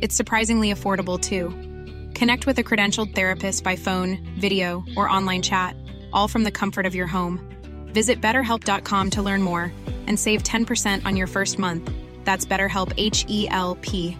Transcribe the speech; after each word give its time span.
It's 0.00 0.16
surprisingly 0.16 0.72
affordable 0.72 1.18
too. 1.20 1.50
Connect 2.18 2.46
with 2.46 2.58
a 2.58 2.64
credentialed 2.64 3.14
therapist 3.14 3.64
by 3.64 3.76
phone, 3.76 4.18
video, 4.40 4.84
or 4.96 5.08
online 5.08 5.42
chat, 5.42 5.74
all 6.12 6.28
from 6.28 6.44
the 6.44 6.50
comfort 6.50 6.86
of 6.86 6.94
your 6.94 7.06
home. 7.06 7.40
Visit 7.94 8.20
betterhelp.com 8.20 9.10
to 9.10 9.22
learn 9.22 9.42
more 9.42 9.72
and 10.06 10.18
save 10.18 10.42
10% 10.42 11.06
on 11.06 11.16
your 11.16 11.26
first 11.26 11.58
month. 11.58 11.90
That's 12.24 12.46
BetterHelp 12.46 12.92
H 12.96 13.24
E 13.28 13.48
L 13.50 13.76
P. 13.80 14.16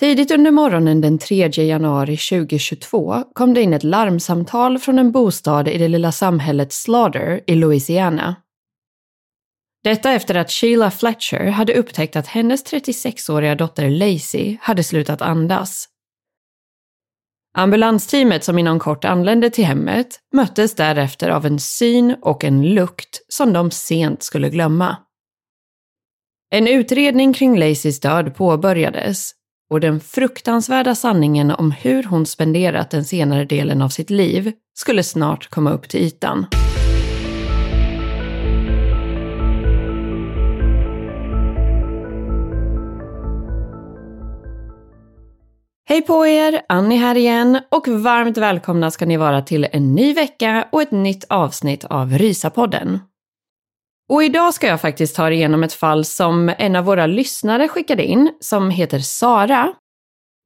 Tidigt 0.00 0.30
under 0.30 0.50
morgonen 0.50 1.00
den 1.00 1.18
3 1.18 1.48
januari 1.48 2.16
2022 2.16 3.24
kom 3.32 3.54
det 3.54 3.62
in 3.62 3.74
ett 3.74 3.82
larmsamtal 3.84 4.78
från 4.78 4.98
en 4.98 5.12
bostad 5.12 5.68
i 5.68 5.78
det 5.78 5.88
lilla 5.88 6.12
samhället 6.12 6.72
Slaughter 6.72 7.40
i 7.46 7.54
Louisiana. 7.54 8.36
Detta 9.84 10.12
efter 10.12 10.34
att 10.34 10.50
Sheila 10.50 10.90
Fletcher 10.90 11.46
hade 11.46 11.74
upptäckt 11.74 12.16
att 12.16 12.26
hennes 12.26 12.72
36-åriga 12.72 13.54
dotter 13.54 13.90
Lacey 13.90 14.58
hade 14.60 14.84
slutat 14.84 15.22
andas. 15.22 15.88
Ambulansteamet 17.54 18.44
som 18.44 18.58
inom 18.58 18.78
kort 18.78 19.04
anlände 19.04 19.50
till 19.50 19.64
hemmet 19.64 20.20
möttes 20.34 20.74
därefter 20.74 21.30
av 21.30 21.46
en 21.46 21.58
syn 21.58 22.16
och 22.22 22.44
en 22.44 22.74
lukt 22.74 23.20
som 23.28 23.52
de 23.52 23.70
sent 23.70 24.22
skulle 24.22 24.50
glömma. 24.50 24.96
En 26.50 26.68
utredning 26.68 27.32
kring 27.32 27.58
Lacys 27.58 28.00
död 28.00 28.34
påbörjades 28.34 29.32
och 29.70 29.80
den 29.80 30.00
fruktansvärda 30.00 30.94
sanningen 30.94 31.50
om 31.50 31.70
hur 31.70 32.02
hon 32.02 32.26
spenderat 32.26 32.90
den 32.90 33.04
senare 33.04 33.44
delen 33.44 33.82
av 33.82 33.88
sitt 33.88 34.10
liv 34.10 34.52
skulle 34.74 35.02
snart 35.02 35.50
komma 35.50 35.70
upp 35.70 35.88
till 35.88 36.00
ytan. 36.00 36.46
Hej 45.90 46.02
på 46.02 46.26
er! 46.26 46.62
Annie 46.68 46.96
här 46.96 47.16
igen 47.16 47.58
och 47.68 47.88
varmt 47.88 48.36
välkomna 48.36 48.90
ska 48.90 49.06
ni 49.06 49.16
vara 49.16 49.42
till 49.42 49.66
en 49.72 49.94
ny 49.94 50.14
vecka 50.14 50.68
och 50.72 50.82
ett 50.82 50.90
nytt 50.90 51.24
avsnitt 51.28 51.84
av 51.84 52.18
Rysapodden. 52.18 52.98
Och 54.08 54.24
idag 54.24 54.54
ska 54.54 54.66
jag 54.66 54.80
faktiskt 54.80 55.16
ta 55.16 55.26
er 55.26 55.30
igenom 55.30 55.62
ett 55.62 55.72
fall 55.72 56.04
som 56.04 56.52
en 56.58 56.76
av 56.76 56.84
våra 56.84 57.06
lyssnare 57.06 57.68
skickade 57.68 58.04
in 58.04 58.30
som 58.40 58.70
heter 58.70 58.98
Sara. 58.98 59.72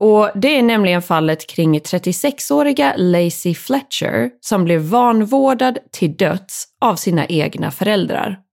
Och 0.01 0.31
det 0.35 0.59
är 0.59 0.63
nämligen 0.63 1.03
fallet 1.03 1.47
kring 1.47 1.79
36-åriga 1.79 2.95
Lacey 2.97 3.55
Fletcher 3.55 4.31
som 4.41 4.65
blev 4.65 4.81
vanvårdad 4.81 5.79
till 5.93 6.17
döds 6.17 6.65
av 6.81 6.97
sina 6.97 7.27
egna 7.27 7.71
föräldrar. 7.71 8.44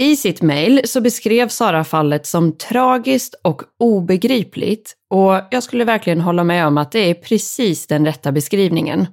I 0.00 0.16
sitt 0.16 0.42
mejl 0.42 0.80
så 0.84 1.00
beskrev 1.00 1.48
Sara 1.48 1.84
fallet 1.84 2.26
som 2.26 2.56
tragiskt 2.56 3.34
och 3.44 3.62
obegripligt 3.78 4.94
och 5.10 5.40
jag 5.50 5.62
skulle 5.62 5.84
verkligen 5.84 6.20
hålla 6.20 6.44
med 6.44 6.66
om 6.66 6.78
att 6.78 6.92
det 6.92 6.98
är 6.98 7.14
precis 7.14 7.86
den 7.86 8.06
rätta 8.06 8.32
beskrivningen. 8.32 9.06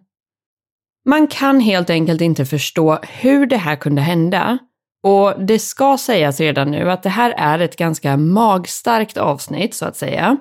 Man 1.06 1.28
kan 1.28 1.60
helt 1.60 1.90
enkelt 1.90 2.22
inte 2.22 2.46
förstå 2.46 3.00
hur 3.04 3.46
det 3.46 3.58
här 3.58 3.76
kunde 3.76 4.02
hända 4.02 4.58
och 5.04 5.46
det 5.46 5.60
ska 5.60 5.98
sägas 5.98 6.40
redan 6.40 6.72
nu 6.72 6.92
att 6.92 7.04
det 7.04 7.10
här 7.10 7.34
är 7.38 7.60
ett 7.60 7.76
ganska 7.76 8.18
magstarkt 8.18 9.18
avsnitt 9.18 9.76
så 9.76 9.86
att 9.86 9.98
säga. 9.98 10.38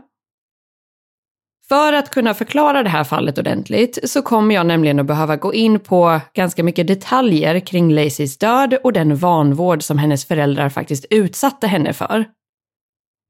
För 1.68 1.92
att 1.92 2.10
kunna 2.10 2.34
förklara 2.34 2.82
det 2.82 2.88
här 2.88 3.04
fallet 3.04 3.38
ordentligt 3.38 4.10
så 4.10 4.22
kommer 4.22 4.54
jag 4.54 4.66
nämligen 4.66 5.00
att 5.00 5.06
behöva 5.06 5.36
gå 5.36 5.54
in 5.54 5.80
på 5.80 6.20
ganska 6.34 6.62
mycket 6.62 6.86
detaljer 6.86 7.60
kring 7.60 7.92
Lacys 7.92 8.38
död 8.38 8.74
och 8.84 8.92
den 8.92 9.16
vanvård 9.16 9.82
som 9.82 9.98
hennes 9.98 10.24
föräldrar 10.24 10.68
faktiskt 10.68 11.06
utsatte 11.10 11.66
henne 11.66 11.92
för. 11.92 12.24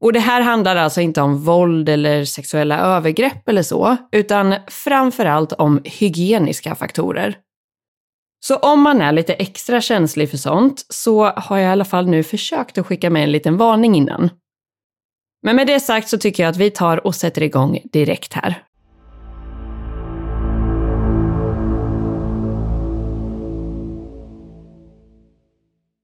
Och 0.05 0.13
det 0.13 0.21
här 0.21 0.41
handlar 0.41 0.77
alltså 0.77 1.01
inte 1.01 1.21
om 1.21 1.39
våld 1.39 1.89
eller 1.89 2.25
sexuella 2.25 2.79
övergrepp 2.79 3.49
eller 3.49 3.63
så, 3.63 3.97
utan 4.13 4.55
framförallt 4.67 5.53
om 5.53 5.81
hygieniska 5.85 6.75
faktorer. 6.75 7.39
Så 8.41 8.57
om 8.57 8.81
man 8.81 9.01
är 9.01 9.13
lite 9.13 9.35
extra 9.35 9.81
känslig 9.81 10.31
för 10.31 10.37
sånt 10.37 10.87
så 10.89 11.25
har 11.25 11.59
jag 11.59 11.69
i 11.69 11.73
alla 11.73 11.85
fall 11.85 12.07
nu 12.07 12.23
försökt 12.23 12.79
att 12.79 12.87
skicka 12.87 13.11
med 13.11 13.25
en 13.25 13.33
liten 13.33 13.57
varning 13.57 13.95
innan. 13.95 14.31
Men 15.47 15.57
med 15.57 15.67
det 15.67 15.81
sagt 15.81 16.09
så 16.09 16.19
tycker 16.19 16.43
jag 16.43 16.51
att 16.51 16.57
vi 16.57 16.71
tar 16.71 17.07
och 17.07 17.15
sätter 17.15 17.43
igång 17.43 17.79
direkt 17.93 18.33
här. 18.33 18.63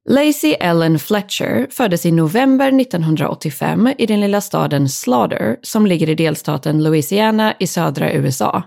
Lacey 0.08 0.52
Ellen 0.52 0.98
Fletcher 0.98 1.66
föddes 1.70 2.06
i 2.06 2.12
november 2.12 2.80
1985 2.80 3.92
i 3.98 4.06
den 4.06 4.20
lilla 4.20 4.40
staden 4.40 4.88
Slaughter 4.88 5.56
som 5.62 5.86
ligger 5.86 6.08
i 6.08 6.14
delstaten 6.14 6.82
Louisiana 6.82 7.54
i 7.58 7.66
södra 7.66 8.12
USA. 8.12 8.62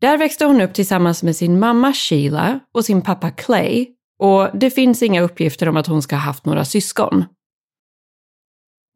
Där 0.00 0.18
växte 0.18 0.44
hon 0.44 0.60
upp 0.60 0.74
tillsammans 0.74 1.22
med 1.22 1.36
sin 1.36 1.58
mamma 1.58 1.92
Sheila 1.92 2.60
och 2.74 2.84
sin 2.84 3.02
pappa 3.02 3.30
Clay 3.30 3.86
och 4.18 4.48
det 4.54 4.70
finns 4.70 5.02
inga 5.02 5.20
uppgifter 5.20 5.68
om 5.68 5.76
att 5.76 5.86
hon 5.86 6.02
ska 6.02 6.16
ha 6.16 6.22
haft 6.22 6.44
några 6.44 6.64
syskon. 6.64 7.24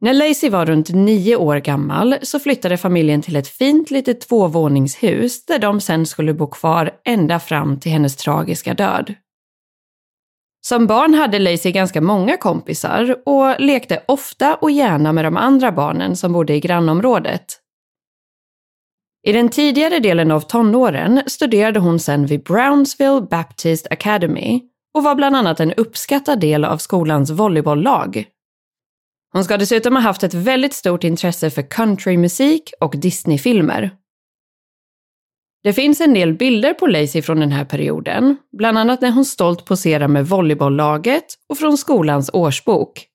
När 0.02 0.14
Lacey 0.14 0.50
var 0.50 0.66
runt 0.66 0.88
nio 0.88 1.36
år 1.36 1.56
gammal 1.56 2.16
så 2.22 2.38
flyttade 2.38 2.76
familjen 2.76 3.22
till 3.22 3.36
ett 3.36 3.48
fint 3.48 3.90
litet 3.90 4.20
tvåvåningshus 4.20 5.46
där 5.46 5.58
de 5.58 5.80
sen 5.80 6.06
skulle 6.06 6.34
bo 6.34 6.46
kvar 6.46 6.90
ända 7.04 7.40
fram 7.40 7.80
till 7.80 7.92
hennes 7.92 8.16
tragiska 8.16 8.74
död. 8.74 9.14
Som 10.66 10.86
barn 10.86 11.14
hade 11.14 11.38
Lacey 11.38 11.72
ganska 11.72 12.00
många 12.00 12.36
kompisar 12.36 13.16
och 13.26 13.60
lekte 13.60 14.02
ofta 14.08 14.54
och 14.54 14.70
gärna 14.70 15.12
med 15.12 15.24
de 15.24 15.36
andra 15.36 15.72
barnen 15.72 16.16
som 16.16 16.32
bodde 16.32 16.54
i 16.54 16.60
grannområdet. 16.60 17.44
I 19.26 19.32
den 19.32 19.48
tidigare 19.48 19.98
delen 19.98 20.30
av 20.30 20.40
tonåren 20.40 21.22
studerade 21.26 21.80
hon 21.80 21.98
sen 21.98 22.26
vid 22.26 22.42
Brownsville 22.42 23.20
Baptist 23.20 23.86
Academy 23.90 24.62
och 24.94 25.04
var 25.04 25.14
bland 25.14 25.36
annat 25.36 25.60
en 25.60 25.72
uppskattad 25.72 26.40
del 26.40 26.64
av 26.64 26.78
skolans 26.78 27.30
volleybolllag. 27.30 28.26
Hon 29.32 29.44
ska 29.44 29.56
dessutom 29.56 29.96
ha 29.96 30.02
haft 30.02 30.22
ett 30.22 30.34
väldigt 30.34 30.74
stort 30.74 31.04
intresse 31.04 31.50
för 31.50 31.62
countrymusik 31.62 32.72
och 32.80 32.94
Disneyfilmer. 32.96 33.90
Det 35.62 35.72
finns 35.72 36.00
en 36.00 36.14
del 36.14 36.34
bilder 36.34 36.74
på 36.74 36.86
Lacey 36.86 37.22
från 37.22 37.40
den 37.40 37.52
här 37.52 37.64
perioden, 37.64 38.36
bland 38.58 38.78
annat 38.78 39.00
när 39.00 39.10
hon 39.10 39.24
stolt 39.24 39.64
poserar 39.64 40.08
med 40.08 40.26
volleybolllaget 40.26 41.24
och 41.48 41.58
från 41.58 41.78
skolans 41.78 42.30
årsbok. 42.32 43.06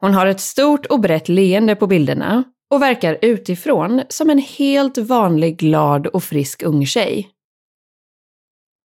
Hon 0.00 0.14
har 0.14 0.26
ett 0.26 0.40
stort 0.40 0.86
och 0.86 1.00
brett 1.00 1.28
leende 1.28 1.76
på 1.76 1.86
bilderna 1.86 2.44
och 2.70 2.82
verkar 2.82 3.18
utifrån 3.22 4.02
som 4.08 4.30
en 4.30 4.38
helt 4.38 4.98
vanlig 4.98 5.58
glad 5.58 6.06
och 6.06 6.24
frisk 6.24 6.62
ung 6.62 6.86
tjej. 6.86 7.28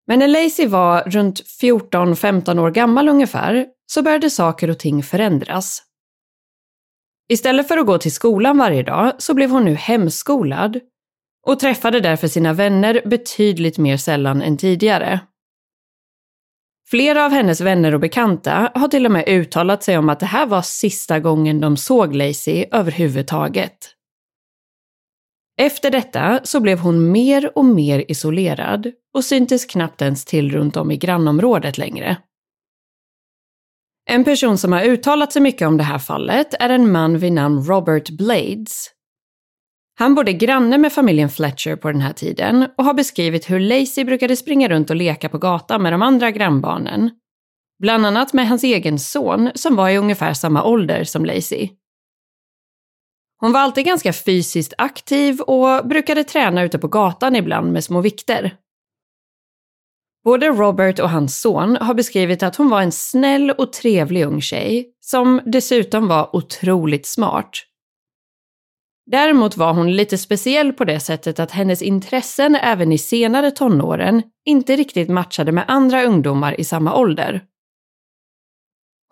Men 0.08 0.20
när 0.20 0.28
Lacey 0.28 0.68
var 0.68 1.02
runt 1.02 1.42
14-15 1.62 2.60
år 2.60 2.72
gammal 2.72 3.10
ungefär 3.10 3.66
så 3.86 4.02
började 4.02 4.30
saker 4.30 4.70
och 4.70 4.80
ting 4.80 5.04
förändras. 5.04 5.84
Istället 7.30 7.68
för 7.68 7.78
att 7.78 7.86
gå 7.86 7.98
till 7.98 8.14
skolan 8.14 8.58
varje 8.58 8.84
dag 8.84 9.14
så 9.18 9.34
blev 9.34 9.50
hon 9.50 9.66
nu 9.66 9.74
hemskolad 9.74 10.80
och 11.48 11.60
träffade 11.60 12.00
därför 12.00 12.28
sina 12.28 12.54
vänner 12.54 13.02
betydligt 13.06 13.78
mer 13.78 13.98
sällan 13.98 14.42
än 14.42 14.58
tidigare. 14.58 15.20
Flera 16.90 17.26
av 17.26 17.32
hennes 17.32 17.62
vänner 17.62 17.94
och 17.94 18.00
bekanta 18.00 18.72
har 18.76 18.88
till 18.88 19.06
och 19.06 19.12
med 19.12 19.28
uttalat 19.28 19.84
sig 19.84 19.98
om 19.98 20.10
att 20.10 20.20
det 20.20 20.26
här 20.26 20.46
var 20.46 20.62
sista 20.62 21.20
gången 21.20 21.60
de 21.60 21.78
såg 21.78 22.16
Lacey 22.16 22.66
överhuvudtaget. 22.72 23.96
Efter 25.58 25.92
detta 25.92 26.40
så 26.44 26.60
blev 26.60 26.80
hon 26.80 27.12
mer 27.12 27.58
och 27.58 27.66
mer 27.66 28.06
isolerad 28.08 28.92
och 29.14 29.26
syntes 29.26 29.66
knappt 29.66 30.02
ens 30.02 30.26
till 30.26 30.52
runt 30.52 30.78
om 30.78 30.92
i 30.92 30.98
grannområdet 30.98 31.78
längre. 31.78 32.18
En 34.10 34.24
person 34.24 34.58
som 34.58 34.72
har 34.72 34.84
uttalat 34.84 35.34
sig 35.34 35.42
mycket 35.42 35.68
om 35.68 35.78
det 35.78 35.84
här 35.84 36.00
fallet 36.00 36.54
är 36.60 36.70
en 36.70 36.92
man 36.92 37.18
vid 37.18 37.34
namn 37.34 37.64
Robert 37.64 38.10
Blades. 38.10 38.90
Han 40.00 40.16
bodde 40.16 40.34
granne 40.34 40.78
med 40.78 40.94
familjen 40.94 41.30
Fletcher 41.30 41.76
på 41.76 41.92
den 41.92 42.02
här 42.02 42.14
tiden 42.14 42.68
och 42.78 42.86
har 42.86 42.94
beskrivit 42.94 43.50
hur 43.50 43.60
Lacey 43.60 44.06
brukade 44.06 44.36
springa 44.36 44.70
runt 44.70 44.90
och 44.90 44.96
leka 44.96 45.30
på 45.30 45.38
gatan 45.38 45.84
med 45.84 45.94
de 45.94 46.02
andra 46.02 46.32
grannbarnen. 46.32 47.10
Bland 47.80 48.06
annat 48.06 48.34
med 48.34 48.48
hans 48.48 48.64
egen 48.64 49.00
son 49.00 49.50
som 49.56 49.76
var 49.76 49.90
i 49.90 49.98
ungefär 49.98 50.34
samma 50.34 50.64
ålder 50.64 51.04
som 51.04 51.26
Lacey. 51.26 51.70
Hon 53.44 53.52
var 53.52 53.60
alltid 53.60 53.86
ganska 53.86 54.14
fysiskt 54.14 54.74
aktiv 54.78 55.42
och 55.42 55.88
brukade 55.88 56.24
träna 56.24 56.64
ute 56.64 56.80
på 56.80 56.88
gatan 56.88 57.36
ibland 57.36 57.72
med 57.72 57.84
små 57.84 58.02
vikter. 58.02 58.56
Både 60.24 60.48
Robert 60.48 61.00
och 61.00 61.10
hans 61.10 61.42
son 61.42 61.78
har 61.82 61.94
beskrivit 61.94 62.44
att 62.44 62.56
hon 62.56 62.70
var 62.70 62.82
en 62.82 62.92
snäll 62.92 63.52
och 63.52 63.74
trevlig 63.74 64.26
ung 64.26 64.42
tjej 64.42 64.90
som 65.00 65.42
dessutom 65.46 66.08
var 66.08 66.36
otroligt 66.36 67.06
smart. 67.06 67.50
Däremot 69.06 69.58
var 69.58 69.74
hon 69.74 69.96
lite 69.96 70.18
speciell 70.18 70.74
på 70.74 70.86
det 70.86 71.00
sättet 71.00 71.40
att 71.40 71.52
hennes 71.52 71.82
intressen 71.82 72.56
även 72.56 72.92
i 72.92 72.98
senare 72.98 73.52
tonåren 73.52 74.24
inte 74.46 74.76
riktigt 74.76 75.10
matchade 75.10 75.52
med 75.52 75.66
andra 75.68 76.04
ungdomar 76.04 76.60
i 76.60 76.64
samma 76.64 76.96
ålder. 76.96 77.42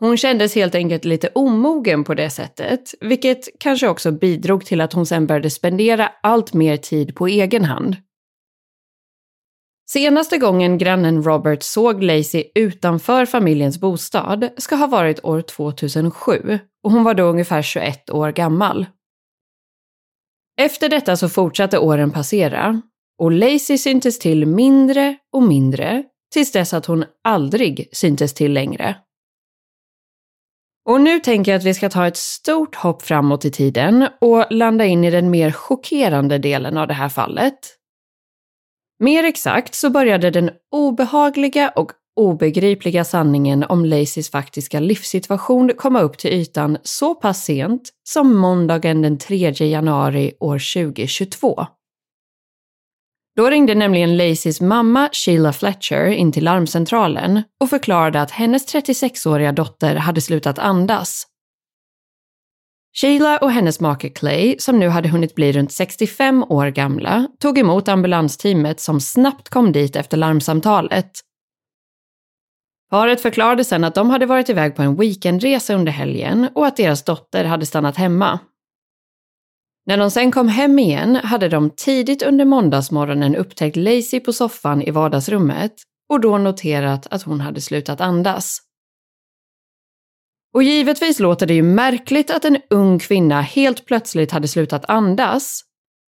Hon 0.03 0.17
kändes 0.17 0.55
helt 0.55 0.75
enkelt 0.75 1.05
lite 1.05 1.27
omogen 1.27 2.03
på 2.03 2.13
det 2.13 2.29
sättet, 2.29 2.93
vilket 3.01 3.59
kanske 3.59 3.87
också 3.87 4.11
bidrog 4.11 4.65
till 4.65 4.81
att 4.81 4.93
hon 4.93 5.05
sen 5.05 5.27
började 5.27 5.49
spendera 5.49 6.11
allt 6.23 6.53
mer 6.53 6.77
tid 6.77 7.15
på 7.15 7.27
egen 7.27 7.65
hand. 7.65 7.95
Senaste 9.89 10.37
gången 10.37 10.77
grannen 10.77 11.23
Robert 11.23 11.63
såg 11.63 12.03
Lacey 12.03 12.43
utanför 12.55 13.25
familjens 13.25 13.79
bostad 13.79 14.49
ska 14.57 14.75
ha 14.75 14.87
varit 14.87 15.25
år 15.25 15.41
2007 15.41 16.59
och 16.83 16.91
hon 16.91 17.03
var 17.03 17.13
då 17.13 17.23
ungefär 17.23 17.61
21 17.61 18.09
år 18.09 18.31
gammal. 18.31 18.85
Efter 20.61 20.89
detta 20.89 21.17
så 21.17 21.29
fortsatte 21.29 21.79
åren 21.79 22.11
passera 22.11 22.81
och 23.19 23.31
Lacey 23.31 23.77
syntes 23.77 24.19
till 24.19 24.45
mindre 24.45 25.17
och 25.33 25.43
mindre 25.43 26.03
tills 26.33 26.51
dess 26.51 26.73
att 26.73 26.85
hon 26.85 27.05
aldrig 27.23 27.89
syntes 27.91 28.33
till 28.33 28.53
längre. 28.53 28.95
Och 30.89 31.01
nu 31.01 31.19
tänker 31.19 31.51
jag 31.51 31.59
att 31.59 31.65
vi 31.65 31.73
ska 31.73 31.89
ta 31.89 32.07
ett 32.07 32.17
stort 32.17 32.75
hopp 32.75 33.01
framåt 33.01 33.45
i 33.45 33.51
tiden 33.51 34.07
och 34.21 34.45
landa 34.49 34.85
in 34.85 35.03
i 35.03 35.11
den 35.11 35.29
mer 35.29 35.51
chockerande 35.51 36.37
delen 36.37 36.77
av 36.77 36.87
det 36.87 36.93
här 36.93 37.09
fallet. 37.09 37.77
Mer 38.99 39.23
exakt 39.23 39.75
så 39.75 39.89
började 39.89 40.29
den 40.29 40.51
obehagliga 40.71 41.69
och 41.69 41.91
obegripliga 42.15 43.03
sanningen 43.03 43.63
om 43.63 43.85
Lacys 43.85 44.31
faktiska 44.31 44.79
livssituation 44.79 45.71
komma 45.77 46.01
upp 46.01 46.17
till 46.17 46.33
ytan 46.33 46.77
så 46.83 47.15
pass 47.15 47.43
sent 47.43 47.89
som 48.09 48.37
måndagen 48.37 49.01
den 49.01 49.17
3 49.17 49.37
januari 49.51 50.33
år 50.39 50.83
2022. 50.83 51.65
Då 53.35 53.49
ringde 53.49 53.75
nämligen 53.75 54.17
Lacys 54.17 54.61
mamma 54.61 55.09
Sheila 55.11 55.53
Fletcher 55.53 56.05
in 56.05 56.31
till 56.31 56.43
larmcentralen 56.43 57.43
och 57.59 57.69
förklarade 57.69 58.21
att 58.21 58.31
hennes 58.31 58.75
36-åriga 58.75 59.51
dotter 59.51 59.95
hade 59.95 60.21
slutat 60.21 60.59
andas. 60.59 61.27
Sheila 62.93 63.37
och 63.37 63.51
hennes 63.51 63.79
make 63.79 64.09
Clay, 64.09 64.55
som 64.59 64.79
nu 64.79 64.89
hade 64.89 65.09
hunnit 65.09 65.35
bli 65.35 65.51
runt 65.51 65.71
65 65.71 66.43
år 66.43 66.67
gamla, 66.67 67.27
tog 67.39 67.57
emot 67.57 67.87
ambulansteamet 67.87 68.79
som 68.79 69.01
snabbt 69.01 69.49
kom 69.49 69.71
dit 69.71 69.95
efter 69.95 70.17
larmsamtalet. 70.17 71.11
Paret 72.89 73.21
förklarade 73.21 73.63
sedan 73.63 73.83
att 73.83 73.95
de 73.95 74.09
hade 74.09 74.25
varit 74.25 74.49
iväg 74.49 74.75
på 74.75 74.81
en 74.81 74.95
weekendresa 74.95 75.73
under 75.73 75.91
helgen 75.91 76.49
och 76.55 76.67
att 76.67 76.77
deras 76.77 77.03
dotter 77.03 77.45
hade 77.45 77.65
stannat 77.65 77.97
hemma. 77.97 78.39
När 79.85 79.97
de 79.97 80.11
sen 80.11 80.31
kom 80.31 80.47
hem 80.47 80.79
igen 80.79 81.15
hade 81.15 81.49
de 81.49 81.69
tidigt 81.69 82.21
under 82.21 82.45
måndagsmorgonen 82.45 83.35
upptäckt 83.35 83.75
Lacey 83.75 84.19
på 84.19 84.33
soffan 84.33 84.81
i 84.81 84.91
vardagsrummet 84.91 85.73
och 86.09 86.21
då 86.21 86.37
noterat 86.37 87.07
att 87.11 87.23
hon 87.23 87.41
hade 87.41 87.61
slutat 87.61 88.01
andas. 88.01 88.59
Och 90.53 90.63
givetvis 90.63 91.19
låter 91.19 91.45
det 91.45 91.53
ju 91.53 91.63
märkligt 91.63 92.31
att 92.31 92.45
en 92.45 92.57
ung 92.69 92.99
kvinna 92.99 93.41
helt 93.41 93.85
plötsligt 93.85 94.31
hade 94.31 94.47
slutat 94.47 94.89
andas, 94.89 95.61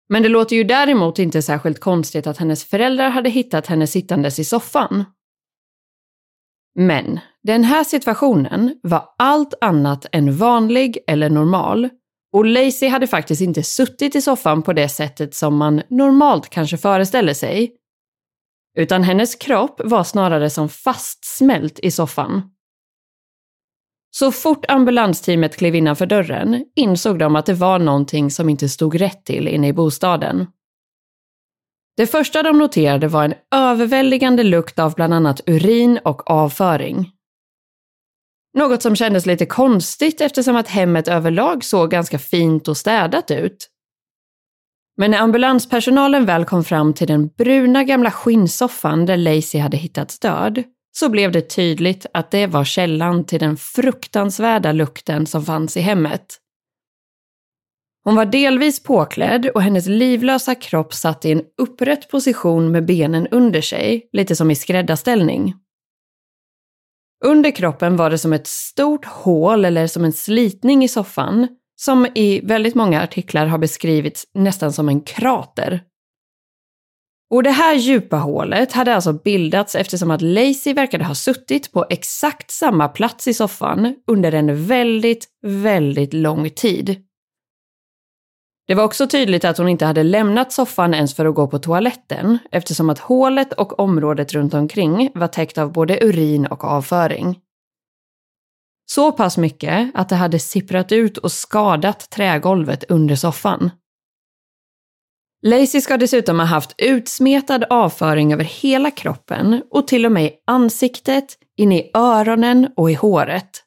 men 0.08 0.22
det 0.22 0.28
låter 0.28 0.56
ju 0.56 0.64
däremot 0.64 1.18
inte 1.18 1.42
särskilt 1.42 1.80
konstigt 1.80 2.26
att 2.26 2.38
hennes 2.38 2.64
föräldrar 2.64 3.10
hade 3.10 3.30
hittat 3.30 3.66
henne 3.66 3.86
sittandes 3.86 4.38
i 4.38 4.44
soffan. 4.44 5.04
Men 6.74 7.20
den 7.42 7.64
här 7.64 7.84
situationen 7.84 8.80
var 8.82 9.04
allt 9.18 9.54
annat 9.60 10.06
än 10.12 10.36
vanlig 10.36 10.98
eller 11.06 11.30
normal 11.30 11.88
och 12.32 12.44
Lacey 12.44 12.88
hade 12.88 13.06
faktiskt 13.06 13.40
inte 13.42 13.62
suttit 13.62 14.16
i 14.16 14.22
soffan 14.22 14.62
på 14.62 14.72
det 14.72 14.88
sättet 14.88 15.34
som 15.34 15.56
man 15.56 15.82
normalt 15.88 16.50
kanske 16.50 16.76
föreställer 16.76 17.34
sig. 17.34 17.72
Utan 18.76 19.02
hennes 19.02 19.34
kropp 19.34 19.80
var 19.84 20.04
snarare 20.04 20.50
som 20.50 20.68
fastsmält 20.68 21.78
i 21.78 21.90
soffan. 21.90 22.42
Så 24.10 24.32
fort 24.32 24.64
ambulansteamet 24.68 25.56
klev 25.56 25.74
innanför 25.74 26.06
dörren 26.06 26.64
insåg 26.76 27.18
de 27.18 27.36
att 27.36 27.46
det 27.46 27.54
var 27.54 27.78
någonting 27.78 28.30
som 28.30 28.48
inte 28.48 28.68
stod 28.68 29.00
rätt 29.00 29.24
till 29.24 29.48
inne 29.48 29.68
i 29.68 29.72
bostaden. 29.72 30.46
Det 31.96 32.06
första 32.06 32.42
de 32.42 32.58
noterade 32.58 33.08
var 33.08 33.24
en 33.24 33.34
överväldigande 33.54 34.42
lukt 34.42 34.78
av 34.78 34.94
bland 34.94 35.14
annat 35.14 35.40
urin 35.46 35.98
och 36.04 36.30
avföring. 36.30 37.12
Något 38.54 38.82
som 38.82 38.96
kändes 38.96 39.26
lite 39.26 39.46
konstigt 39.46 40.20
eftersom 40.20 40.56
att 40.56 40.68
hemmet 40.68 41.08
överlag 41.08 41.64
såg 41.64 41.90
ganska 41.90 42.18
fint 42.18 42.68
och 42.68 42.76
städat 42.76 43.30
ut. 43.30 43.68
Men 44.96 45.10
när 45.10 45.18
ambulanspersonalen 45.18 46.26
väl 46.26 46.44
kom 46.44 46.64
fram 46.64 46.94
till 46.94 47.06
den 47.06 47.28
bruna 47.28 47.84
gamla 47.84 48.10
skinnsoffan 48.10 49.06
där 49.06 49.16
Lacey 49.16 49.60
hade 49.60 49.76
hittats 49.76 50.18
död 50.18 50.62
så 50.92 51.08
blev 51.08 51.32
det 51.32 51.42
tydligt 51.42 52.06
att 52.14 52.30
det 52.30 52.46
var 52.46 52.64
källan 52.64 53.24
till 53.24 53.40
den 53.40 53.56
fruktansvärda 53.56 54.72
lukten 54.72 55.26
som 55.26 55.44
fanns 55.44 55.76
i 55.76 55.80
hemmet. 55.80 56.36
Hon 58.04 58.16
var 58.16 58.26
delvis 58.26 58.82
påklädd 58.82 59.46
och 59.46 59.62
hennes 59.62 59.86
livlösa 59.86 60.54
kropp 60.54 60.94
satt 60.94 61.24
i 61.24 61.32
en 61.32 61.42
upprätt 61.62 62.10
position 62.10 62.70
med 62.70 62.84
benen 62.84 63.26
under 63.26 63.60
sig, 63.60 64.08
lite 64.12 64.36
som 64.36 64.50
i 64.50 64.54
skräddarställning. 64.54 65.54
Under 67.24 67.50
kroppen 67.50 67.96
var 67.96 68.10
det 68.10 68.18
som 68.18 68.32
ett 68.32 68.46
stort 68.46 69.04
hål 69.04 69.64
eller 69.64 69.86
som 69.86 70.04
en 70.04 70.12
slitning 70.12 70.84
i 70.84 70.88
soffan, 70.88 71.48
som 71.80 72.06
i 72.14 72.40
väldigt 72.40 72.74
många 72.74 73.02
artiklar 73.02 73.46
har 73.46 73.58
beskrivits 73.58 74.26
nästan 74.34 74.72
som 74.72 74.88
en 74.88 75.00
krater. 75.00 75.82
Och 77.30 77.42
det 77.42 77.50
här 77.50 77.74
djupa 77.74 78.16
hålet 78.16 78.72
hade 78.72 78.94
alltså 78.94 79.12
bildats 79.12 79.74
eftersom 79.74 80.10
att 80.10 80.22
Lacey 80.22 80.74
verkade 80.74 81.04
ha 81.04 81.14
suttit 81.14 81.72
på 81.72 81.86
exakt 81.90 82.50
samma 82.50 82.88
plats 82.88 83.28
i 83.28 83.34
soffan 83.34 83.94
under 84.06 84.32
en 84.32 84.66
väldigt, 84.66 85.28
väldigt 85.42 86.14
lång 86.14 86.50
tid. 86.50 87.09
Det 88.70 88.74
var 88.74 88.84
också 88.84 89.06
tydligt 89.06 89.44
att 89.44 89.58
hon 89.58 89.68
inte 89.68 89.84
hade 89.84 90.02
lämnat 90.02 90.52
soffan 90.52 90.94
ens 90.94 91.14
för 91.14 91.26
att 91.26 91.34
gå 91.34 91.46
på 91.46 91.58
toaletten 91.58 92.38
eftersom 92.50 92.90
att 92.90 92.98
hålet 92.98 93.52
och 93.52 93.78
området 93.78 94.32
runt 94.32 94.54
omkring 94.54 95.10
var 95.14 95.26
täckt 95.26 95.58
av 95.58 95.72
både 95.72 96.04
urin 96.04 96.46
och 96.46 96.64
avföring. 96.64 97.38
Så 98.90 99.12
pass 99.12 99.38
mycket 99.38 99.90
att 99.94 100.08
det 100.08 100.16
hade 100.16 100.38
sipprat 100.38 100.92
ut 100.92 101.18
och 101.18 101.32
skadat 101.32 102.10
trägolvet 102.10 102.84
under 102.88 103.16
soffan. 103.16 103.70
Lacey 105.46 105.80
ska 105.80 105.96
dessutom 105.96 106.38
ha 106.38 106.46
haft 106.46 106.74
utsmetad 106.78 107.64
avföring 107.70 108.32
över 108.32 108.44
hela 108.44 108.90
kroppen 108.90 109.62
och 109.70 109.88
till 109.88 110.06
och 110.06 110.12
med 110.12 110.24
i 110.24 110.32
ansiktet, 110.46 111.38
in 111.56 111.72
i 111.72 111.90
öronen 111.94 112.68
och 112.76 112.90
i 112.90 112.94
håret. 112.94 113.64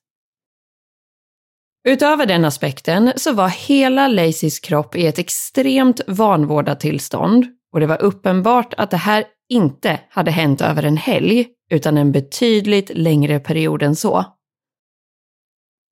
Utöver 1.88 2.26
den 2.26 2.46
aspekten 2.46 3.14
så 3.16 3.34
var 3.34 3.48
hela 3.50 4.08
Lacys 4.08 4.60
kropp 4.60 4.96
i 4.96 5.08
ett 5.08 5.20
extremt 5.20 6.02
vanvårdat 6.08 6.80
tillstånd 6.80 7.46
och 7.74 7.80
det 7.80 7.86
var 7.86 8.02
uppenbart 8.02 8.74
att 8.78 8.92
det 8.92 8.98
här 8.98 9.24
inte 9.50 10.00
hade 10.10 10.32
hänt 10.32 10.62
över 10.62 10.84
en 10.84 10.98
helg, 10.98 11.48
utan 11.70 11.98
en 11.98 12.12
betydligt 12.12 12.92
längre 12.94 13.40
period 13.40 13.84
än 13.84 13.96
så. 13.96 14.26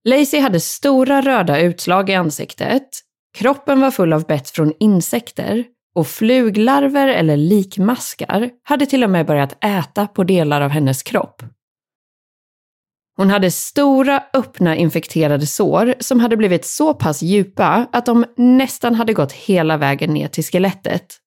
Lacey 0.10 0.40
hade 0.40 0.60
stora 0.60 1.22
röda 1.22 1.60
utslag 1.60 2.10
i 2.10 2.14
ansiktet, 2.14 2.90
kroppen 3.38 3.82
var 3.82 3.92
full 3.92 4.14
av 4.14 4.26
bett 4.26 4.50
från 4.50 4.74
insekter 4.80 5.66
och 5.96 6.08
fluglarver 6.08 7.08
eller 7.08 7.38
likmaskar 7.38 8.50
hade 8.64 8.86
till 8.86 9.04
och 9.04 9.10
med 9.10 9.26
börjat 9.26 9.64
äta 9.64 10.08
på 10.08 10.24
delar 10.24 10.62
av 10.62 10.70
hennes 10.70 11.04
kropp. 11.04 11.44
Hon 13.18 13.30
hade 13.30 13.52
stora 13.52 14.24
öppna 14.34 14.76
infekterade 14.76 15.48
sår 15.48 15.94
som 16.00 16.20
hade 16.20 16.38
blivit 16.38 16.66
så 16.66 16.94
pass 16.94 17.22
djupa 17.22 17.88
att 17.92 18.06
de 18.06 18.26
nästan 18.38 18.96
hade 18.96 19.14
gått 19.14 19.32
hela 19.32 19.78
vägen 19.78 20.14
ner 20.14 20.28
till 20.28 20.44
skelettet. 20.44 21.18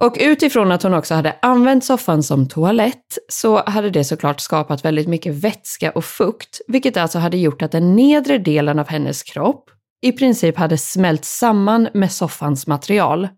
Och 0.00 0.16
utifrån 0.20 0.72
att 0.72 0.82
hon 0.82 0.94
också 0.94 1.14
hade 1.14 1.36
använt 1.42 1.84
soffan 1.84 2.22
som 2.22 2.48
toalett 2.48 3.18
så 3.28 3.64
hade 3.66 3.90
det 3.90 4.04
såklart 4.04 4.40
skapat 4.40 4.84
väldigt 4.84 5.08
mycket 5.08 5.34
vätska 5.34 5.90
och 5.90 6.04
fukt, 6.04 6.60
vilket 6.68 6.96
alltså 6.96 7.18
hade 7.18 7.36
gjort 7.36 7.62
att 7.62 7.72
den 7.72 7.96
nedre 7.96 8.38
delen 8.38 8.78
av 8.78 8.88
hennes 8.88 9.22
kropp 9.22 9.70
i 10.02 10.12
princip 10.12 10.56
hade 10.56 10.78
smält 10.78 11.24
samman 11.24 11.88
med 11.94 12.12
soffans 12.12 12.66
material. 12.66 13.28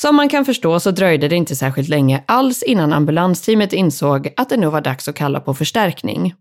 Som 0.00 0.16
man 0.16 0.28
kan 0.28 0.44
förstå 0.44 0.80
så 0.80 0.90
dröjde 0.90 1.28
det 1.28 1.36
inte 1.36 1.56
särskilt 1.56 1.88
länge 1.88 2.24
alls 2.26 2.62
innan 2.62 2.92
ambulansteamet 2.92 3.72
insåg 3.72 4.32
att 4.36 4.48
det 4.48 4.56
nu 4.56 4.66
var 4.66 4.80
dags 4.80 5.08
att 5.08 5.14
kalla 5.14 5.40
på 5.40 5.54
förstärkning. 5.54 6.34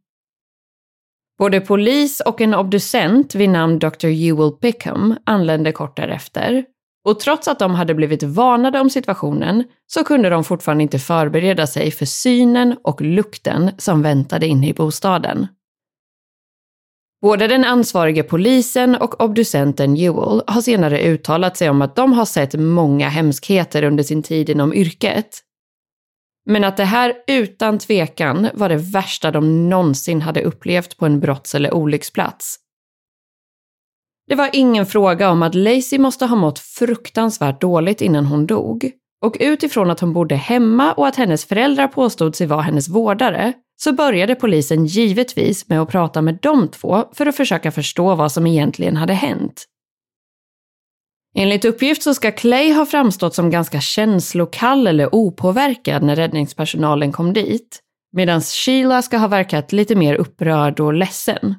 Både 1.40 1.62
polis 1.62 2.20
och 2.20 2.42
en 2.42 2.56
obducent 2.56 3.36
vid 3.36 3.50
namn 3.50 3.80
Dr. 3.80 4.06
Ewell 4.06 4.52
Pickham 4.52 5.16
anlände 5.26 5.72
kort 5.72 5.98
därefter. 5.98 6.66
Och 7.06 7.20
trots 7.20 7.48
att 7.48 7.60
de 7.60 7.76
hade 7.76 7.94
blivit 7.94 8.24
varnade 8.24 8.80
om 8.80 8.90
situationen 8.90 9.64
så 9.88 10.04
kunde 10.04 10.30
de 10.30 10.44
fortfarande 10.44 10.84
inte 10.84 11.00
förbereda 11.00 11.68
sig 11.68 11.92
för 11.92 12.06
synen 12.06 12.78
och 12.84 13.02
lukten 13.02 13.72
som 13.78 14.02
väntade 14.02 14.48
inne 14.48 14.68
i 14.70 14.74
bostaden. 14.74 15.48
Både 17.28 17.48
den 17.48 17.64
ansvarige 17.64 18.24
polisen 18.24 18.96
och 18.96 19.22
obducenten 19.22 19.98
Ewell 19.98 20.42
har 20.48 20.62
senare 20.62 21.02
uttalat 21.02 21.58
sig 21.58 21.70
om 21.70 21.82
att 21.82 21.96
de 21.96 22.14
har 22.14 22.26
sett 22.26 22.54
många 22.60 23.10
hemskheter 23.10 23.84
under 23.84 24.04
sin 24.04 24.24
tid 24.24 24.50
inom 24.50 24.74
yrket. 24.74 25.40
Men 26.46 26.64
att 26.64 26.78
det 26.78 26.84
här 26.84 27.14
utan 27.28 27.80
tvekan 27.80 28.50
var 28.54 28.70
det 28.70 28.78
värsta 28.78 29.32
de 29.32 29.70
någonsin 29.70 30.22
hade 30.22 30.42
upplevt 30.42 30.98
på 30.98 31.06
en 31.06 31.20
brotts 31.20 31.56
eller 31.56 31.74
olycksplats. 31.74 32.56
Det 34.28 34.36
var 34.36 34.50
ingen 34.54 34.86
fråga 34.86 35.30
om 35.30 35.44
att 35.44 35.56
Lacey 35.56 36.00
måste 36.00 36.26
ha 36.26 36.36
mått 36.36 36.60
fruktansvärt 36.60 37.62
dåligt 37.62 38.02
innan 38.02 38.26
hon 38.26 38.48
dog. 38.48 38.92
Och 39.26 39.38
utifrån 39.40 39.92
att 39.92 40.00
hon 40.00 40.14
bodde 40.14 40.36
hemma 40.36 40.94
och 40.94 41.08
att 41.08 41.16
hennes 41.16 41.46
föräldrar 41.46 41.88
påstod 41.88 42.36
sig 42.36 42.48
vara 42.48 42.62
hennes 42.62 42.90
vårdare 42.90 43.54
så 43.80 43.94
började 43.94 44.36
polisen 44.36 44.86
givetvis 44.86 45.70
med 45.70 45.82
att 45.82 45.90
prata 45.90 46.22
med 46.22 46.40
de 46.42 46.68
två 46.68 47.06
för 47.14 47.26
att 47.26 47.36
försöka 47.36 47.72
förstå 47.72 48.16
vad 48.16 48.32
som 48.32 48.48
egentligen 48.48 48.98
hade 48.98 49.14
hänt. 49.14 49.66
Enligt 51.36 51.66
uppgift 51.66 52.04
så 52.04 52.14
ska 52.14 52.32
Clay 52.32 52.72
ha 52.72 52.86
framstått 52.86 53.36
som 53.36 53.50
ganska 53.50 53.82
känslokall 53.82 54.88
eller 54.88 55.16
opåverkad 55.16 56.04
när 56.04 56.16
räddningspersonalen 56.16 57.12
kom 57.12 57.34
dit, 57.34 57.80
medan 58.14 58.42
Sheila 58.42 59.02
ska 59.02 59.18
ha 59.18 59.28
verkat 59.28 59.72
lite 59.72 59.96
mer 59.96 60.16
upprörd 60.16 60.80
och 60.80 60.94
ledsen. 60.94 61.56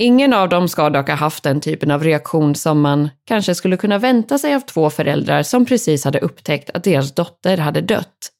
Ingen 0.00 0.32
av 0.32 0.48
dem 0.48 0.68
ska 0.68 0.90
dock 0.90 1.08
ha 1.08 1.14
haft 1.14 1.44
den 1.44 1.60
typen 1.60 1.90
av 1.90 2.04
reaktion 2.04 2.54
som 2.54 2.80
man 2.80 3.08
kanske 3.24 3.54
skulle 3.54 3.76
kunna 3.76 3.98
vänta 3.98 4.38
sig 4.38 4.54
av 4.54 4.60
två 4.60 4.90
föräldrar 4.90 5.42
som 5.42 5.66
precis 5.66 6.04
hade 6.04 6.20
upptäckt 6.20 6.70
att 6.70 6.84
deras 6.84 7.14
dotter 7.14 7.56
hade 7.56 7.80
dött. 7.80 8.32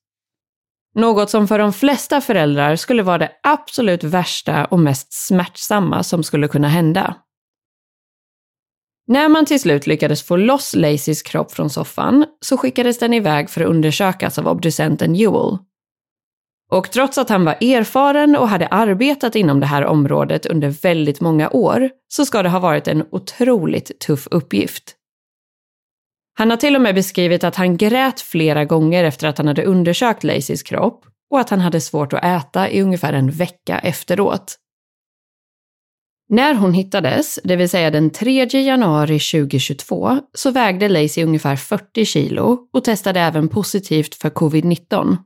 Något 0.95 1.31
som 1.31 1.49
för 1.49 1.59
de 1.59 1.73
flesta 1.73 2.21
föräldrar 2.21 2.77
skulle 2.77 3.03
vara 3.03 3.19
det 3.19 3.33
absolut 3.43 4.05
värsta 4.05 4.65
och 4.65 4.79
mest 4.79 5.13
smärtsamma 5.13 6.03
som 6.03 6.23
skulle 6.23 6.49
kunna 6.49 6.69
hända. 6.69 7.17
När 9.07 9.29
man 9.29 9.47
till 9.47 9.61
slut 9.61 9.87
lyckades 9.87 10.23
få 10.23 10.37
loss 10.37 10.75
Lacys 10.75 11.23
kropp 11.23 11.53
från 11.53 11.71
soffan 11.71 12.27
så 12.41 12.57
skickades 12.57 12.99
den 12.99 13.15
iväg 13.15 13.51
för 13.51 13.61
att 13.61 13.67
undersökas 13.67 14.39
av 14.39 14.49
obducenten 14.49 15.17
Ewell. 15.17 15.59
Och 16.71 16.91
trots 16.91 17.19
att 17.19 17.29
han 17.29 17.45
var 17.45 17.53
erfaren 17.61 18.37
och 18.37 18.49
hade 18.49 18.67
arbetat 18.67 19.37
inom 19.37 19.61
det 19.61 19.67
här 19.67 19.85
området 19.85 20.47
under 20.47 20.69
väldigt 20.69 21.21
många 21.21 21.51
år 21.51 21.91
så 22.09 22.25
ska 22.25 22.43
det 22.43 22.49
ha 22.49 22.59
varit 22.59 22.89
en 22.89 23.05
otroligt 23.11 24.01
tuff 24.01 24.29
uppgift. 24.31 24.97
Han 26.41 26.51
har 26.51 26.57
till 26.57 26.77
och 26.77 26.83
med 26.83 26.95
beskrivit 26.95 27.45
att 27.45 27.57
han 27.57 27.77
grät 27.77 28.21
flera 28.21 28.65
gånger 28.65 29.05
efter 29.05 29.29
att 29.29 29.39
han 29.39 29.47
hade 29.47 29.65
undersökt 29.65 30.25
Lacys 30.25 30.63
kropp 30.63 31.05
och 31.31 31.41
att 31.41 31.51
han 31.51 31.61
hade 31.61 31.81
svårt 31.81 32.13
att 32.13 32.25
äta 32.25 32.71
i 32.71 32.83
ungefär 32.83 33.13
en 33.13 33.31
vecka 33.31 33.79
efteråt. 33.79 34.57
När 36.29 36.55
hon 36.55 36.75
hittades, 36.75 37.39
det 37.45 37.57
vill 37.57 37.69
säga 37.69 37.91
den 37.91 38.11
3 38.11 38.45
januari 38.45 39.19
2022, 39.19 40.19
så 40.35 40.51
vägde 40.51 40.89
Lacey 40.89 41.25
ungefär 41.25 41.57
40 41.57 42.05
kilo 42.05 42.59
och 42.73 42.85
testade 42.85 43.21
även 43.21 43.49
positivt 43.49 44.15
för 44.15 44.31
covid-19. 44.31 45.17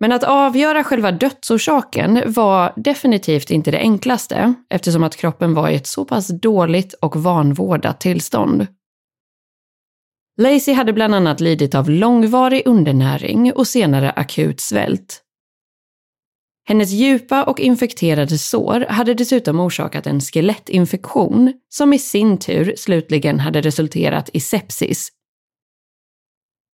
Men 0.00 0.12
att 0.12 0.24
avgöra 0.24 0.84
själva 0.84 1.12
dödsorsaken 1.12 2.22
var 2.26 2.72
definitivt 2.76 3.50
inte 3.50 3.70
det 3.70 3.78
enklaste 3.78 4.54
eftersom 4.70 5.02
att 5.02 5.16
kroppen 5.16 5.54
var 5.54 5.68
i 5.68 5.74
ett 5.74 5.86
så 5.86 6.04
pass 6.04 6.28
dåligt 6.28 6.92
och 6.92 7.16
vanvårdat 7.16 8.00
tillstånd. 8.00 8.66
Lacey 10.38 10.74
hade 10.74 10.92
bland 10.92 11.14
annat 11.14 11.40
lidit 11.40 11.74
av 11.74 11.90
långvarig 11.90 12.62
undernäring 12.66 13.52
och 13.52 13.66
senare 13.66 14.10
akut 14.10 14.60
svält. 14.60 15.22
Hennes 16.68 16.90
djupa 16.90 17.44
och 17.44 17.60
infekterade 17.60 18.38
sår 18.38 18.86
hade 18.88 19.14
dessutom 19.14 19.60
orsakat 19.60 20.06
en 20.06 20.20
skelettinfektion 20.20 21.52
som 21.68 21.92
i 21.92 21.98
sin 21.98 22.38
tur 22.38 22.74
slutligen 22.76 23.40
hade 23.40 23.60
resulterat 23.60 24.30
i 24.32 24.40
sepsis. 24.40 25.08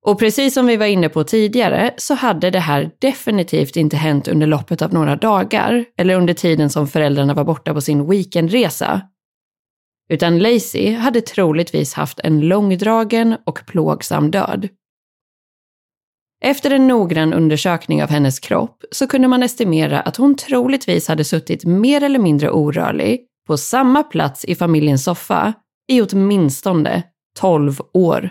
Och 0.06 0.18
precis 0.18 0.54
som 0.54 0.66
vi 0.66 0.76
var 0.76 0.86
inne 0.86 1.08
på 1.08 1.24
tidigare 1.24 1.94
så 1.96 2.14
hade 2.14 2.50
det 2.50 2.58
här 2.58 2.90
definitivt 2.98 3.76
inte 3.76 3.96
hänt 3.96 4.28
under 4.28 4.46
loppet 4.46 4.82
av 4.82 4.92
några 4.92 5.16
dagar 5.16 5.84
eller 5.98 6.14
under 6.14 6.34
tiden 6.34 6.70
som 6.70 6.88
föräldrarna 6.88 7.34
var 7.34 7.44
borta 7.44 7.74
på 7.74 7.80
sin 7.80 8.10
weekendresa, 8.10 9.00
utan 10.12 10.38
Lacey 10.38 10.94
hade 10.94 11.20
troligtvis 11.20 11.94
haft 11.94 12.20
en 12.20 12.40
långdragen 12.40 13.36
och 13.46 13.60
plågsam 13.66 14.30
död. 14.30 14.68
Efter 16.44 16.70
en 16.70 16.86
noggrann 16.86 17.32
undersökning 17.32 18.02
av 18.02 18.10
hennes 18.10 18.38
kropp 18.38 18.84
så 18.90 19.06
kunde 19.06 19.28
man 19.28 19.42
estimera 19.42 20.00
att 20.00 20.16
hon 20.16 20.36
troligtvis 20.36 21.08
hade 21.08 21.24
suttit 21.24 21.64
mer 21.64 22.02
eller 22.02 22.18
mindre 22.18 22.50
orörlig 22.50 23.20
på 23.46 23.56
samma 23.56 24.02
plats 24.02 24.44
i 24.44 24.54
familjens 24.54 25.04
soffa 25.04 25.52
i 25.92 26.02
åtminstone 26.02 27.02
12 27.38 27.80
år. 27.92 28.30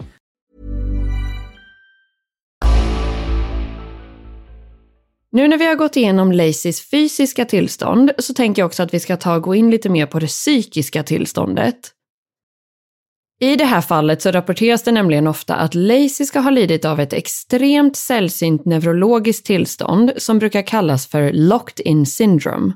Nu 5.31 5.47
när 5.47 5.57
vi 5.57 5.65
har 5.65 5.75
gått 5.75 5.95
igenom 5.95 6.31
Lacys 6.31 6.89
fysiska 6.89 7.45
tillstånd 7.45 8.11
så 8.17 8.33
tänker 8.33 8.61
jag 8.61 8.67
också 8.67 8.83
att 8.83 8.93
vi 8.93 8.99
ska 8.99 9.17
ta 9.17 9.35
och 9.35 9.43
gå 9.43 9.55
in 9.55 9.71
lite 9.71 9.89
mer 9.89 10.05
på 10.05 10.19
det 10.19 10.27
psykiska 10.27 11.03
tillståndet. 11.03 11.91
I 13.39 13.55
det 13.55 13.65
här 13.65 13.81
fallet 13.81 14.21
så 14.21 14.31
rapporteras 14.31 14.83
det 14.83 14.91
nämligen 14.91 15.27
ofta 15.27 15.55
att 15.55 15.75
Lacey 15.75 16.25
ska 16.25 16.39
ha 16.39 16.49
lidit 16.49 16.85
av 16.85 16.99
ett 16.99 17.13
extremt 17.13 17.95
sällsynt 17.95 18.65
neurologiskt 18.65 19.45
tillstånd 19.45 20.13
som 20.17 20.39
brukar 20.39 20.61
kallas 20.61 21.07
för 21.07 21.33
locked 21.33 21.85
in 21.85 22.05
syndrome. 22.05 22.73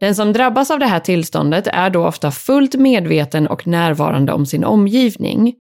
Den 0.00 0.14
som 0.14 0.32
drabbas 0.32 0.70
av 0.70 0.78
det 0.78 0.86
här 0.86 1.00
tillståndet 1.00 1.66
är 1.66 1.90
då 1.90 2.06
ofta 2.06 2.30
fullt 2.30 2.74
medveten 2.74 3.48
och 3.48 3.66
närvarande 3.66 4.32
om 4.32 4.46
sin 4.46 4.64
omgivning, 4.64 5.54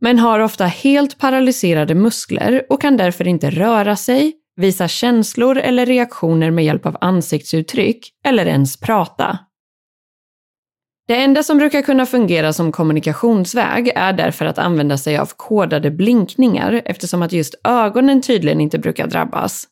men 0.00 0.18
har 0.18 0.40
ofta 0.40 0.64
helt 0.66 1.18
paralyserade 1.18 1.94
muskler 1.94 2.66
och 2.68 2.80
kan 2.80 2.96
därför 2.96 3.28
inte 3.28 3.50
röra 3.50 3.96
sig, 3.96 4.32
visa 4.56 4.88
känslor 4.88 5.58
eller 5.58 5.86
reaktioner 5.86 6.50
med 6.50 6.64
hjälp 6.64 6.86
av 6.86 6.96
ansiktsuttryck 7.00 8.10
eller 8.24 8.46
ens 8.46 8.76
prata. 8.76 9.38
Det 11.08 11.16
enda 11.16 11.42
som 11.42 11.58
brukar 11.58 11.82
kunna 11.82 12.06
fungera 12.06 12.52
som 12.52 12.72
kommunikationsväg 12.72 13.92
är 13.94 14.12
därför 14.12 14.44
att 14.44 14.58
använda 14.58 14.98
sig 14.98 15.18
av 15.18 15.30
kodade 15.36 15.90
blinkningar 15.90 16.82
eftersom 16.84 17.22
att 17.22 17.32
just 17.32 17.54
ögonen 17.64 18.22
tydligen 18.22 18.60
inte 18.60 18.78
brukar 18.78 19.06
drabbas. 19.06 19.68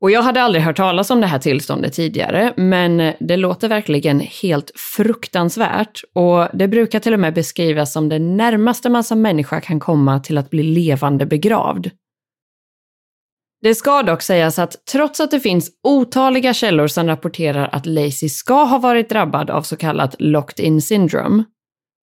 Och 0.00 0.10
jag 0.10 0.22
hade 0.22 0.42
aldrig 0.42 0.64
hört 0.64 0.76
talas 0.76 1.10
om 1.10 1.20
det 1.20 1.26
här 1.26 1.38
tillståndet 1.38 1.92
tidigare, 1.92 2.52
men 2.56 3.12
det 3.20 3.36
låter 3.36 3.68
verkligen 3.68 4.20
helt 4.20 4.70
fruktansvärt 4.96 6.02
och 6.14 6.48
det 6.52 6.68
brukar 6.68 7.00
till 7.00 7.14
och 7.14 7.20
med 7.20 7.34
beskrivas 7.34 7.92
som 7.92 8.08
det 8.08 8.18
närmaste 8.18 8.90
man 8.90 9.04
som 9.04 9.22
människa 9.22 9.60
kan 9.60 9.80
komma 9.80 10.20
till 10.20 10.38
att 10.38 10.50
bli 10.50 10.62
levande 10.62 11.26
begravd. 11.26 11.90
Det 13.62 13.74
ska 13.74 14.02
dock 14.02 14.22
sägas 14.22 14.58
att 14.58 14.86
trots 14.92 15.20
att 15.20 15.30
det 15.30 15.40
finns 15.40 15.70
otaliga 15.82 16.54
källor 16.54 16.86
som 16.86 17.06
rapporterar 17.06 17.68
att 17.72 17.86
Lacey 17.86 18.28
ska 18.28 18.64
ha 18.64 18.78
varit 18.78 19.08
drabbad 19.08 19.50
av 19.50 19.62
så 19.62 19.76
kallat 19.76 20.16
locked 20.18 20.64
in 20.64 20.82
syndrome, 20.82 21.44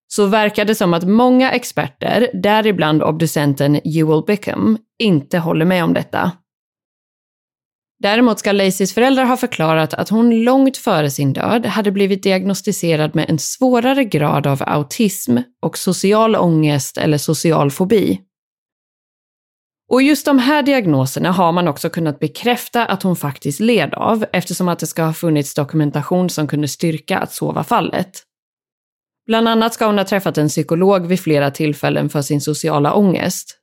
så 0.07 0.25
verkar 0.25 0.65
det 0.65 0.75
som 0.75 0.93
att 0.93 1.07
många 1.07 1.51
experter, 1.51 2.29
däribland 2.33 3.03
obducenten 3.03 3.75
Ewell 3.83 4.23
Bickham, 4.27 4.77
inte 4.99 5.37
håller 5.37 5.65
med 5.65 5.83
om 5.83 5.93
detta. 5.93 6.31
Däremot 7.99 8.39
ska 8.39 8.51
Lacys 8.51 8.93
föräldrar 8.93 9.25
ha 9.25 9.37
förklarat 9.37 9.93
att 9.93 10.09
hon 10.09 10.43
långt 10.43 10.77
före 10.77 11.11
sin 11.11 11.33
död 11.33 11.65
hade 11.65 11.91
blivit 11.91 12.23
diagnostiserad 12.23 13.15
med 13.15 13.29
en 13.29 13.39
svårare 13.39 14.03
grad 14.03 14.47
av 14.47 14.63
autism 14.65 15.37
och 15.61 15.77
social 15.77 16.35
ångest 16.35 16.97
eller 16.97 17.17
social 17.17 17.71
fobi. 17.71 18.19
Och 19.89 20.01
just 20.01 20.25
de 20.25 20.39
här 20.39 20.63
diagnoserna 20.63 21.31
har 21.31 21.51
man 21.51 21.67
också 21.67 21.89
kunnat 21.89 22.19
bekräfta 22.19 22.85
att 22.85 23.03
hon 23.03 23.15
faktiskt 23.15 23.59
led 23.59 23.93
av 23.93 24.25
eftersom 24.33 24.67
att 24.67 24.79
det 24.79 24.87
ska 24.87 25.03
ha 25.03 25.13
funnits 25.13 25.53
dokumentation 25.53 26.29
som 26.29 26.47
kunde 26.47 26.67
styrka 26.67 27.17
att 27.17 27.33
så 27.33 27.51
var 27.51 27.63
fallet. 27.63 28.23
Bland 29.27 29.47
annat 29.47 29.73
ska 29.73 29.85
hon 29.85 29.97
ha 29.97 30.05
träffat 30.05 30.37
en 30.37 30.47
psykolog 30.47 31.05
vid 31.05 31.19
flera 31.19 31.51
tillfällen 31.51 32.09
för 32.09 32.21
sin 32.21 32.41
sociala 32.41 32.93
ångest. 32.93 33.59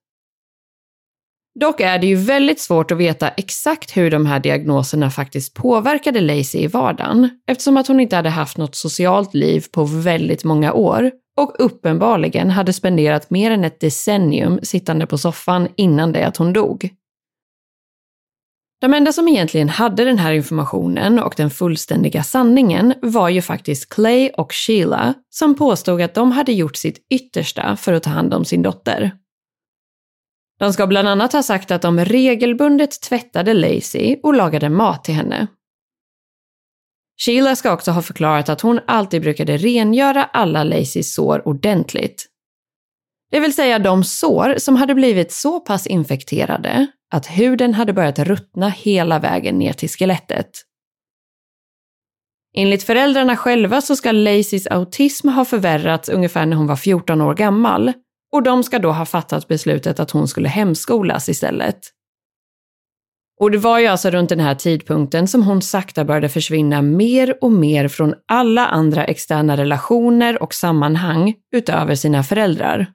Dock 1.61 1.81
är 1.81 1.99
det 1.99 2.07
ju 2.07 2.17
väldigt 2.17 2.61
svårt 2.61 2.91
att 2.91 2.99
veta 2.99 3.29
exakt 3.29 3.97
hur 3.97 4.11
de 4.11 4.27
här 4.27 4.41
diagnoserna 4.41 5.11
faktiskt 5.11 5.55
påverkade 5.55 6.21
Lacey 6.21 6.63
i 6.63 6.67
vardagen 6.67 7.29
eftersom 7.47 7.77
att 7.77 7.89
hon 7.89 8.01
inte 8.01 8.17
hade 8.17 8.31
haft 8.31 8.57
något 8.57 8.75
socialt 8.75 9.35
liv 9.35 9.65
på 9.73 9.85
väldigt 9.85 10.45
många 10.45 10.73
år 10.73 11.11
och 11.37 11.55
uppenbarligen 11.59 12.51
hade 12.51 12.73
spenderat 12.73 13.31
mer 13.31 13.51
än 13.51 13.64
ett 13.64 13.81
decennium 13.81 14.61
sittande 14.62 15.07
på 15.07 15.18
soffan 15.18 15.68
innan 15.77 16.12
det 16.12 16.27
att 16.27 16.37
hon 16.37 16.53
dog. 16.53 16.90
De 18.81 18.95
enda 18.95 19.12
som 19.12 19.29
egentligen 19.29 19.68
hade 19.68 20.05
den 20.05 20.18
här 20.18 20.33
informationen 20.33 21.18
och 21.18 21.35
den 21.37 21.51
fullständiga 21.51 22.23
sanningen 22.23 22.95
var 23.03 23.29
ju 23.29 23.42
faktiskt 23.42 23.88
Clay 23.88 24.31
och 24.31 24.53
Sheila 24.53 25.14
som 25.31 25.55
påstod 25.55 26.01
att 26.01 26.14
de 26.14 26.33
hade 26.33 26.53
gjort 26.53 26.77
sitt 26.77 27.07
yttersta 27.11 27.77
för 27.77 27.92
att 27.92 28.03
ta 28.03 28.11
hand 28.11 28.35
om 28.35 28.45
sin 28.45 28.62
dotter. 28.62 29.12
De 30.59 30.73
ska 30.73 30.87
bland 30.87 31.09
annat 31.09 31.33
ha 31.33 31.42
sagt 31.42 31.71
att 31.71 31.83
de 31.83 32.05
regelbundet 32.05 33.01
tvättade 33.03 33.55
Lacey 33.55 34.21
och 34.23 34.35
lagade 34.35 34.68
mat 34.68 35.05
till 35.05 35.14
henne. 35.14 35.47
Sheila 37.25 37.57
ska 37.57 37.73
också 37.73 37.91
ha 37.91 38.03
förklarat 38.03 38.49
att 38.49 38.61
hon 38.61 38.81
alltid 38.87 39.23
brukade 39.23 39.57
rengöra 39.57 40.25
alla 40.25 40.65
Lacys 40.65 41.15
sår 41.15 41.49
ordentligt. 41.49 42.27
Det 43.31 43.41
vill 43.41 43.55
säga 43.55 43.79
de 43.79 44.05
sår 44.05 44.55
som 44.59 44.77
hade 44.77 44.95
blivit 44.95 45.33
så 45.33 45.61
pass 45.61 45.87
infekterade 45.87 46.87
att 47.13 47.27
huden 47.27 47.75
hade 47.75 47.93
börjat 47.93 48.19
ruttna 48.19 48.69
hela 48.69 49.19
vägen 49.19 49.59
ner 49.59 49.73
till 49.73 49.89
skelettet. 49.89 50.51
Enligt 52.57 52.83
föräldrarna 52.83 53.37
själva 53.37 53.81
så 53.81 53.97
ska 53.97 54.13
Lacys 54.13 54.67
autism 54.67 55.29
ha 55.29 55.45
förvärrats 55.45 56.09
ungefär 56.09 56.47
när 56.47 56.57
hon 56.57 56.67
var 56.67 56.77
14 56.77 57.21
år 57.21 57.35
gammal 57.35 57.93
och 58.33 58.43
de 58.43 58.63
ska 58.63 58.79
då 58.79 58.93
ha 58.93 59.07
fattat 59.07 59.49
beslutet 59.49 60.01
att 60.01 60.11
hon 60.11 60.29
skulle 60.29 60.49
hemskolas 60.49 61.29
istället. 61.29 61.81
Och 63.43 63.51
det 63.51 63.59
var 63.59 63.79
ju 63.79 63.87
alltså 63.87 64.11
runt 64.11 64.29
den 64.29 64.41
här 64.41 64.55
tidpunkten 64.55 65.29
som 65.29 65.43
hon 65.43 65.63
sakta 65.63 66.05
började 66.05 66.29
försvinna 66.29 66.83
mer 66.83 67.45
och 67.45 67.53
mer 67.53 67.89
från 67.89 68.15
alla 68.29 68.67
andra 68.67 69.05
externa 69.05 69.57
relationer 69.57 70.43
och 70.43 70.55
sammanhang 70.55 71.35
utöver 71.57 71.95
sina 71.95 72.23
föräldrar. 72.23 72.87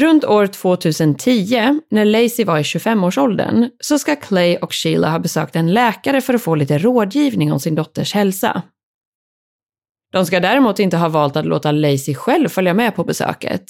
Runt 0.00 0.24
år 0.24 0.46
2010, 0.46 1.80
när 1.90 2.04
Lacey 2.04 2.44
var 2.44 2.58
i 2.58 2.62
25-årsåldern, 2.62 3.70
så 3.80 3.98
ska 3.98 4.16
Clay 4.16 4.56
och 4.56 4.74
Sheila 4.74 5.10
ha 5.10 5.18
besökt 5.18 5.56
en 5.56 5.72
läkare 5.72 6.20
för 6.20 6.34
att 6.34 6.42
få 6.42 6.54
lite 6.54 6.78
rådgivning 6.78 7.52
om 7.52 7.60
sin 7.60 7.74
dotters 7.74 8.14
hälsa. 8.14 8.62
De 10.12 10.26
ska 10.26 10.40
däremot 10.40 10.78
inte 10.78 10.96
ha 10.96 11.08
valt 11.08 11.36
att 11.36 11.46
låta 11.46 11.72
Lacey 11.72 12.14
själv 12.14 12.48
följa 12.48 12.74
med 12.74 12.96
på 12.96 13.04
besöket. 13.04 13.64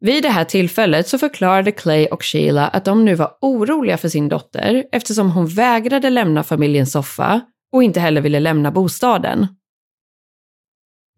Vid 0.00 0.22
det 0.22 0.28
här 0.28 0.44
tillfället 0.44 1.08
så 1.08 1.18
förklarade 1.18 1.72
Clay 1.72 2.06
och 2.06 2.24
Sheila 2.24 2.68
att 2.68 2.84
de 2.84 3.04
nu 3.04 3.14
var 3.14 3.38
oroliga 3.40 3.98
för 3.98 4.08
sin 4.08 4.28
dotter 4.28 4.84
eftersom 4.92 5.30
hon 5.30 5.46
vägrade 5.46 6.10
lämna 6.10 6.42
familjens 6.42 6.92
soffa 6.92 7.40
och 7.72 7.82
inte 7.82 8.00
heller 8.00 8.20
ville 8.20 8.40
lämna 8.40 8.70
bostaden. 8.70 9.46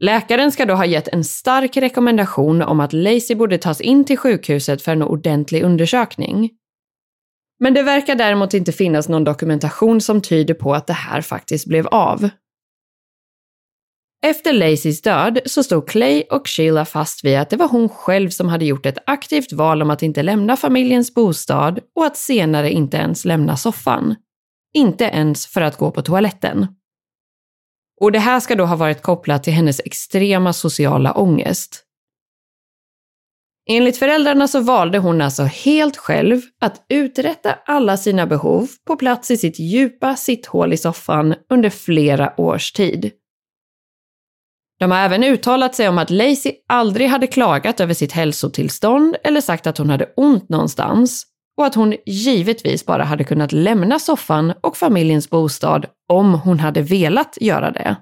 Läkaren 0.03 0.53
ska 0.53 0.66
då 0.66 0.75
ha 0.75 0.85
gett 0.85 1.09
en 1.09 1.25
stark 1.25 1.77
rekommendation 1.77 2.62
om 2.62 2.81
att 2.81 2.93
Lacey 2.93 3.37
borde 3.37 3.59
tas 3.59 3.81
in 3.81 4.05
till 4.05 4.19
sjukhuset 4.19 4.83
för 4.83 4.93
en 4.93 5.03
ordentlig 5.03 5.62
undersökning. 5.62 6.51
Men 7.59 7.75
det 7.75 7.83
verkar 7.83 8.14
däremot 8.14 8.55
inte 8.55 8.73
finnas 8.73 9.09
någon 9.09 9.25
dokumentation 9.25 10.01
som 10.01 10.21
tyder 10.21 10.55
på 10.55 10.75
att 10.75 10.87
det 10.87 10.93
här 10.93 11.21
faktiskt 11.21 11.66
blev 11.66 11.87
av. 11.87 12.29
Efter 14.23 14.53
Lacys 14.53 15.03
död 15.03 15.39
så 15.47 15.63
stod 15.63 15.89
Clay 15.89 16.23
och 16.31 16.49
Sheila 16.49 16.85
fast 16.85 17.25
vid 17.25 17.39
att 17.39 17.51
det 17.51 17.57
var 17.57 17.69
hon 17.69 17.89
själv 17.89 18.31
som 18.31 18.49
hade 18.49 18.65
gjort 18.65 18.87
ett 18.87 18.99
aktivt 19.07 19.53
val 19.53 19.83
om 19.83 19.91
att 19.91 20.03
inte 20.03 20.23
lämna 20.23 20.57
familjens 20.57 21.15
bostad 21.15 21.81
och 21.97 22.07
att 22.07 22.17
senare 22.17 22.71
inte 22.71 22.97
ens 22.97 23.25
lämna 23.25 23.57
soffan. 23.57 24.15
Inte 24.75 25.05
ens 25.05 25.47
för 25.47 25.61
att 25.61 25.77
gå 25.77 25.91
på 25.91 26.03
toaletten. 26.03 26.67
Och 28.01 28.13
det 28.13 28.19
här 28.19 28.41
ska 28.41 28.55
då 28.55 28.65
ha 28.65 28.77
varit 28.77 29.03
kopplat 29.03 29.43
till 29.45 29.53
hennes 29.53 29.81
extrema 29.81 30.53
sociala 30.53 31.13
ångest. 31.13 31.85
Enligt 33.71 33.97
föräldrarna 33.97 34.49
så 34.49 34.61
valde 34.61 34.99
hon 34.99 35.21
alltså 35.21 35.43
helt 35.43 35.97
själv 35.97 36.41
att 36.61 36.85
uträtta 36.89 37.59
alla 37.67 37.97
sina 37.97 38.27
behov 38.27 38.69
på 38.87 38.97
plats 38.97 39.31
i 39.31 39.37
sitt 39.37 39.59
djupa 39.59 40.17
sitthål 40.17 40.73
i 40.73 40.77
soffan 40.77 41.35
under 41.51 41.71
flera 41.71 42.41
års 42.41 42.73
tid. 42.73 43.13
De 44.81 44.90
har 44.90 44.99
även 44.99 45.25
uttalat 45.25 45.75
sig 45.75 45.88
om 45.88 45.99
att 45.99 46.11
Lacey 46.11 46.53
aldrig 46.69 47.09
hade 47.09 47.27
klagat 47.27 47.81
över 47.81 47.95
sitt 47.95 48.12
hälsotillstånd 48.12 49.16
eller 49.25 49.40
sagt 49.40 49.66
att 49.66 49.79
hon 49.79 49.90
hade 49.90 50.12
ont 50.16 50.49
någonstans 50.49 51.27
och 51.57 51.66
att 51.66 51.75
hon 51.75 51.95
givetvis 52.07 52.87
bara 52.87 53.05
hade 53.05 53.25
kunnat 53.25 53.53
lämna 53.53 53.99
soffan 53.99 54.53
och 54.61 54.77
familjens 54.77 55.31
bostad 55.31 55.87
om 56.09 56.35
hon 56.35 56.61
hade 56.61 56.83
velat 56.83 57.38
göra 57.40 57.71
det. 57.71 57.97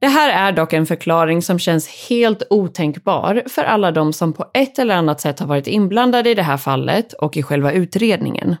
Det 0.00 0.08
här 0.08 0.48
är 0.48 0.52
dock 0.52 0.72
en 0.72 0.86
förklaring 0.86 1.42
som 1.42 1.58
känns 1.58 2.08
helt 2.08 2.42
otänkbar 2.50 3.42
för 3.48 3.62
alla 3.62 3.92
de 3.92 4.12
som 4.12 4.32
på 4.32 4.50
ett 4.54 4.78
eller 4.78 4.94
annat 4.94 5.20
sätt 5.20 5.40
har 5.40 5.46
varit 5.46 5.66
inblandade 5.66 6.30
i 6.30 6.34
det 6.34 6.42
här 6.42 6.56
fallet 6.56 7.12
och 7.12 7.36
i 7.36 7.42
själva 7.42 7.72
utredningen. 7.72 8.56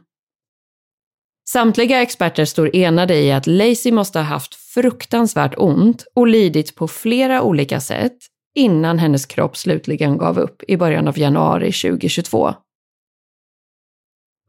Samtliga 1.48 2.02
experter 2.02 2.44
står 2.44 2.76
enade 2.76 3.14
i 3.14 3.32
att 3.32 3.46
Lacey 3.46 3.92
måste 3.92 4.18
ha 4.18 4.24
haft 4.24 4.54
fruktansvärt 4.74 5.54
ont 5.56 6.04
och 6.14 6.26
lidit 6.26 6.74
på 6.74 6.88
flera 6.88 7.42
olika 7.42 7.80
sätt 7.80 8.16
innan 8.54 8.98
hennes 8.98 9.26
kropp 9.26 9.56
slutligen 9.56 10.18
gav 10.18 10.38
upp 10.38 10.62
i 10.68 10.76
början 10.76 11.08
av 11.08 11.18
januari 11.18 11.72
2022. 11.72 12.54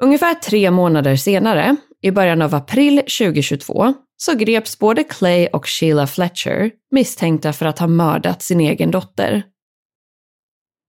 Ungefär 0.04 0.34
tre 0.34 0.72
månader 0.72 1.16
senare, 1.16 1.76
i 2.02 2.12
början 2.12 2.42
av 2.42 2.56
april 2.56 2.98
2022, 2.98 3.94
så 4.18 4.36
greps 4.36 4.80
både 4.80 5.04
Clay 5.04 5.48
och 5.48 5.68
Sheila 5.68 6.08
Fletcher 6.08 6.72
misstänkta 6.92 7.54
för 7.54 7.66
att 7.66 7.80
ha 7.80 7.88
mördat 7.88 8.42
sin 8.42 8.62
egen 8.62 8.92
dotter. 8.92 9.44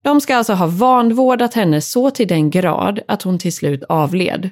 De 0.04 0.20
ska 0.20 0.36
alltså 0.36 0.52
ha 0.52 0.66
vanvårdat 0.66 1.54
henne 1.54 1.80
så 1.80 2.10
till 2.10 2.28
den 2.28 2.50
grad 2.50 3.00
att 3.08 3.22
hon 3.22 3.38
till 3.38 3.52
slut 3.52 3.84
avled. 3.88 4.50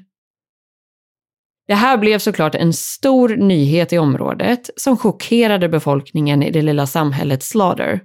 Det 1.71 1.77
här 1.77 1.99
blev 1.99 2.19
såklart 2.19 2.55
en 2.55 2.73
stor 2.73 3.29
nyhet 3.29 3.93
i 3.93 3.99
området 3.99 4.71
som 4.77 4.97
chockerade 4.97 5.69
befolkningen 5.69 6.43
i 6.43 6.51
det 6.51 6.63
lilla 6.63 6.87
samhället 6.87 7.43
Slaughter. 7.43 8.01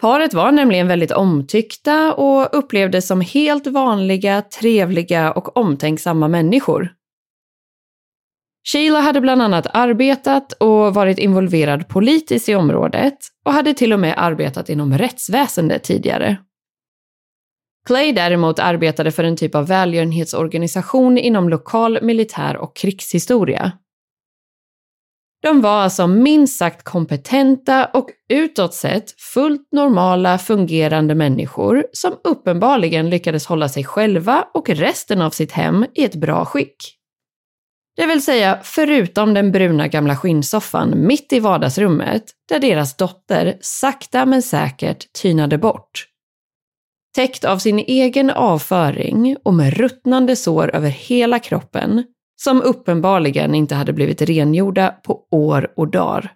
Paret 0.00 0.34
var 0.34 0.52
nämligen 0.52 0.88
väldigt 0.88 1.10
omtyckta 1.10 2.14
och 2.14 2.58
upplevdes 2.58 3.06
som 3.06 3.20
helt 3.20 3.66
vanliga, 3.66 4.42
trevliga 4.42 5.32
och 5.32 5.56
omtänksamma 5.56 6.28
människor. 6.28 6.92
Sheila 8.72 9.00
hade 9.00 9.20
bland 9.20 9.42
annat 9.42 9.66
arbetat 9.74 10.52
och 10.52 10.94
varit 10.94 11.18
involverad 11.18 11.88
politiskt 11.88 12.48
i 12.48 12.54
området 12.54 13.18
och 13.44 13.52
hade 13.52 13.74
till 13.74 13.92
och 13.92 14.00
med 14.00 14.14
arbetat 14.16 14.68
inom 14.68 14.98
rättsväsendet 14.98 15.84
tidigare. 15.84 16.36
Clay 17.86 18.12
däremot 18.12 18.58
arbetade 18.58 19.12
för 19.12 19.24
en 19.24 19.36
typ 19.36 19.54
av 19.54 19.66
välgörenhetsorganisation 19.66 21.18
inom 21.18 21.48
lokal 21.48 21.98
militär 22.02 22.56
och 22.56 22.76
krigshistoria. 22.76 23.72
De 25.42 25.60
var 25.60 25.80
alltså 25.82 26.06
minst 26.06 26.58
sagt 26.58 26.82
kompetenta 26.82 27.86
och 27.86 28.10
utåt 28.28 28.74
sett 28.74 29.20
fullt 29.20 29.72
normala 29.72 30.38
fungerande 30.38 31.14
människor 31.14 31.86
som 31.92 32.12
uppenbarligen 32.24 33.10
lyckades 33.10 33.46
hålla 33.46 33.68
sig 33.68 33.84
själva 33.84 34.44
och 34.54 34.70
resten 34.70 35.22
av 35.22 35.30
sitt 35.30 35.52
hem 35.52 35.86
i 35.94 36.04
ett 36.04 36.14
bra 36.14 36.44
skick. 36.44 36.76
Det 37.96 38.06
vill 38.06 38.24
säga 38.24 38.58
förutom 38.62 39.34
den 39.34 39.52
bruna 39.52 39.88
gamla 39.88 40.16
skinnsoffan 40.16 41.06
mitt 41.06 41.32
i 41.32 41.40
vardagsrummet 41.40 42.24
där 42.48 42.58
deras 42.58 42.96
dotter 42.96 43.58
sakta 43.60 44.26
men 44.26 44.42
säkert 44.42 45.12
tynade 45.12 45.58
bort. 45.58 46.11
Täckt 47.14 47.44
av 47.44 47.58
sin 47.58 47.78
egen 47.78 48.30
avföring 48.30 49.36
och 49.42 49.54
med 49.54 49.74
ruttnande 49.76 50.36
sår 50.36 50.76
över 50.76 50.88
hela 50.88 51.38
kroppen 51.38 52.04
som 52.42 52.62
uppenbarligen 52.62 53.54
inte 53.54 53.74
hade 53.74 53.92
blivit 53.92 54.22
rengjorda 54.22 54.88
på 54.88 55.26
år 55.30 55.72
och 55.76 55.88
dagar. 55.88 56.32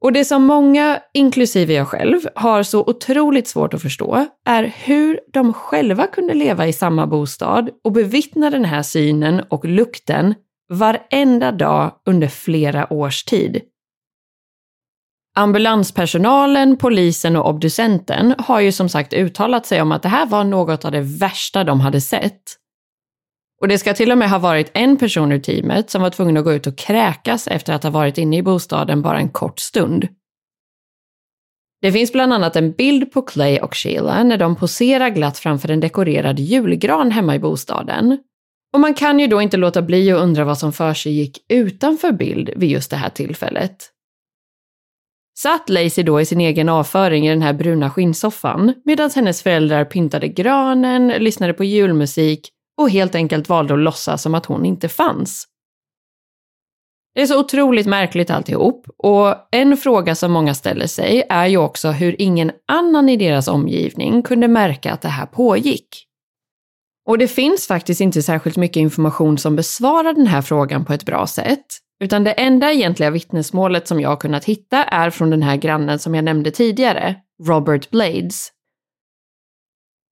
Och 0.00 0.12
det 0.12 0.24
som 0.24 0.42
många, 0.42 1.00
inklusive 1.14 1.72
jag 1.72 1.88
själv, 1.88 2.20
har 2.34 2.62
så 2.62 2.80
otroligt 2.80 3.48
svårt 3.48 3.74
att 3.74 3.82
förstå 3.82 4.26
är 4.44 4.74
hur 4.84 5.20
de 5.32 5.52
själva 5.52 6.06
kunde 6.06 6.34
leva 6.34 6.66
i 6.66 6.72
samma 6.72 7.06
bostad 7.06 7.70
och 7.84 7.92
bevittna 7.92 8.50
den 8.50 8.64
här 8.64 8.82
synen 8.82 9.42
och 9.48 9.64
lukten 9.64 10.34
varenda 10.68 11.52
dag 11.52 11.92
under 12.06 12.28
flera 12.28 12.92
års 12.92 13.24
tid. 13.24 13.60
Ambulanspersonalen, 15.38 16.76
polisen 16.76 17.36
och 17.36 17.48
obducenten 17.48 18.34
har 18.38 18.60
ju 18.60 18.72
som 18.72 18.88
sagt 18.88 19.12
uttalat 19.12 19.66
sig 19.66 19.82
om 19.82 19.92
att 19.92 20.02
det 20.02 20.08
här 20.08 20.26
var 20.26 20.44
något 20.44 20.84
av 20.84 20.92
det 20.92 21.00
värsta 21.00 21.64
de 21.64 21.80
hade 21.80 22.00
sett. 22.00 22.42
Och 23.60 23.68
det 23.68 23.78
ska 23.78 23.94
till 23.94 24.12
och 24.12 24.18
med 24.18 24.30
ha 24.30 24.38
varit 24.38 24.70
en 24.74 24.96
person 24.96 25.32
ur 25.32 25.38
teamet 25.38 25.90
som 25.90 26.02
var 26.02 26.10
tvungen 26.10 26.36
att 26.36 26.44
gå 26.44 26.52
ut 26.52 26.66
och 26.66 26.78
kräkas 26.78 27.48
efter 27.48 27.72
att 27.72 27.82
ha 27.82 27.90
varit 27.90 28.18
inne 28.18 28.36
i 28.36 28.42
bostaden 28.42 29.02
bara 29.02 29.18
en 29.18 29.28
kort 29.28 29.58
stund. 29.58 30.08
Det 31.82 31.92
finns 31.92 32.12
bland 32.12 32.32
annat 32.32 32.56
en 32.56 32.72
bild 32.72 33.12
på 33.12 33.22
Clay 33.22 33.58
och 33.58 33.76
Sheila 33.76 34.22
när 34.22 34.36
de 34.36 34.56
poserar 34.56 35.08
glatt 35.08 35.38
framför 35.38 35.70
en 35.70 35.80
dekorerad 35.80 36.38
julgran 36.38 37.10
hemma 37.10 37.34
i 37.34 37.38
bostaden. 37.38 38.18
Och 38.72 38.80
man 38.80 38.94
kan 38.94 39.20
ju 39.20 39.26
då 39.26 39.40
inte 39.42 39.56
låta 39.56 39.82
bli 39.82 40.12
att 40.12 40.18
undra 40.18 40.44
vad 40.44 40.58
som 40.58 40.72
för 40.72 40.94
sig 40.94 41.12
gick 41.12 41.38
utanför 41.48 42.12
bild 42.12 42.50
vid 42.56 42.70
just 42.70 42.90
det 42.90 42.96
här 42.96 43.10
tillfället. 43.10 43.92
Satt 45.38 45.68
Lacey 45.68 46.04
då 46.04 46.20
i 46.20 46.24
sin 46.24 46.40
egen 46.40 46.68
avföring 46.68 47.26
i 47.26 47.30
den 47.30 47.42
här 47.42 47.52
bruna 47.52 47.90
skinnsoffan 47.90 48.74
medan 48.84 49.10
hennes 49.14 49.42
föräldrar 49.42 49.84
pyntade 49.84 50.28
granen, 50.28 51.08
lyssnade 51.08 51.52
på 51.52 51.64
julmusik 51.64 52.48
och 52.80 52.90
helt 52.90 53.14
enkelt 53.14 53.48
valde 53.48 53.74
att 53.74 53.80
låtsas 53.80 54.22
som 54.22 54.34
att 54.34 54.46
hon 54.46 54.64
inte 54.64 54.88
fanns. 54.88 55.46
Det 57.14 57.22
är 57.22 57.26
så 57.26 57.40
otroligt 57.40 57.86
märkligt 57.86 58.30
alltihop 58.30 58.86
och 58.98 59.34
en 59.50 59.76
fråga 59.76 60.14
som 60.14 60.32
många 60.32 60.54
ställer 60.54 60.86
sig 60.86 61.22
är 61.28 61.46
ju 61.46 61.56
också 61.56 61.90
hur 61.90 62.22
ingen 62.22 62.52
annan 62.72 63.08
i 63.08 63.16
deras 63.16 63.48
omgivning 63.48 64.22
kunde 64.22 64.48
märka 64.48 64.92
att 64.92 65.02
det 65.02 65.08
här 65.08 65.26
pågick. 65.26 65.88
Och 67.08 67.18
det 67.18 67.28
finns 67.28 67.66
faktiskt 67.66 68.00
inte 68.00 68.22
särskilt 68.22 68.56
mycket 68.56 68.80
information 68.80 69.38
som 69.38 69.56
besvarar 69.56 70.12
den 70.12 70.26
här 70.26 70.42
frågan 70.42 70.84
på 70.84 70.92
ett 70.92 71.04
bra 71.04 71.26
sätt, 71.26 71.66
utan 72.00 72.24
det 72.24 72.32
enda 72.32 72.72
egentliga 72.72 73.10
vittnesmålet 73.10 73.88
som 73.88 74.00
jag 74.00 74.08
har 74.08 74.16
kunnat 74.16 74.44
hitta 74.44 74.84
är 74.84 75.10
från 75.10 75.30
den 75.30 75.42
här 75.42 75.56
grannen 75.56 75.98
som 75.98 76.14
jag 76.14 76.24
nämnde 76.24 76.50
tidigare, 76.50 77.14
Robert 77.46 77.90
Blades, 77.90 78.52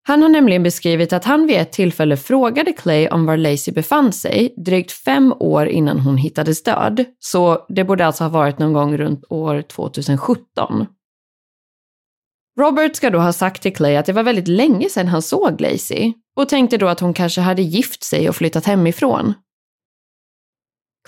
han 0.07 0.23
har 0.23 0.29
nämligen 0.29 0.63
beskrivit 0.63 1.13
att 1.13 1.25
han 1.25 1.47
vid 1.47 1.57
ett 1.57 1.73
tillfälle 1.73 2.17
frågade 2.17 2.73
Clay 2.73 3.09
om 3.09 3.27
var 3.27 3.37
Lacey 3.37 3.75
befann 3.75 4.13
sig 4.13 4.55
drygt 4.57 4.93
fem 4.93 5.33
år 5.33 5.67
innan 5.67 6.01
hon 6.01 6.17
hittades 6.17 6.63
död, 6.63 7.05
så 7.19 7.67
det 7.69 7.85
borde 7.85 8.07
alltså 8.07 8.25
ha 8.25 8.29
varit 8.29 8.59
någon 8.59 8.73
gång 8.73 8.97
runt 8.97 9.25
år 9.29 9.63
2017. 9.63 10.87
Robert 12.61 12.97
ska 12.97 13.11
då 13.11 13.19
ha 13.19 13.33
sagt 13.33 13.63
till 13.63 13.77
Clay 13.77 13.97
att 13.97 14.07
det 14.07 14.13
var 14.13 14.23
väldigt 14.23 14.49
länge 14.49 14.89
sedan 14.89 15.09
han 15.09 15.23
såg 15.23 15.61
Lacey 15.61 16.13
och 16.37 16.49
tänkte 16.49 16.77
då 16.77 16.89
att 16.89 17.01
hon 17.01 17.15
kanske 17.15 17.41
hade 17.41 17.63
gift 17.63 18.05
sig 18.05 18.29
och 18.29 18.37
flyttat 18.37 18.67
hemifrån. 18.67 19.35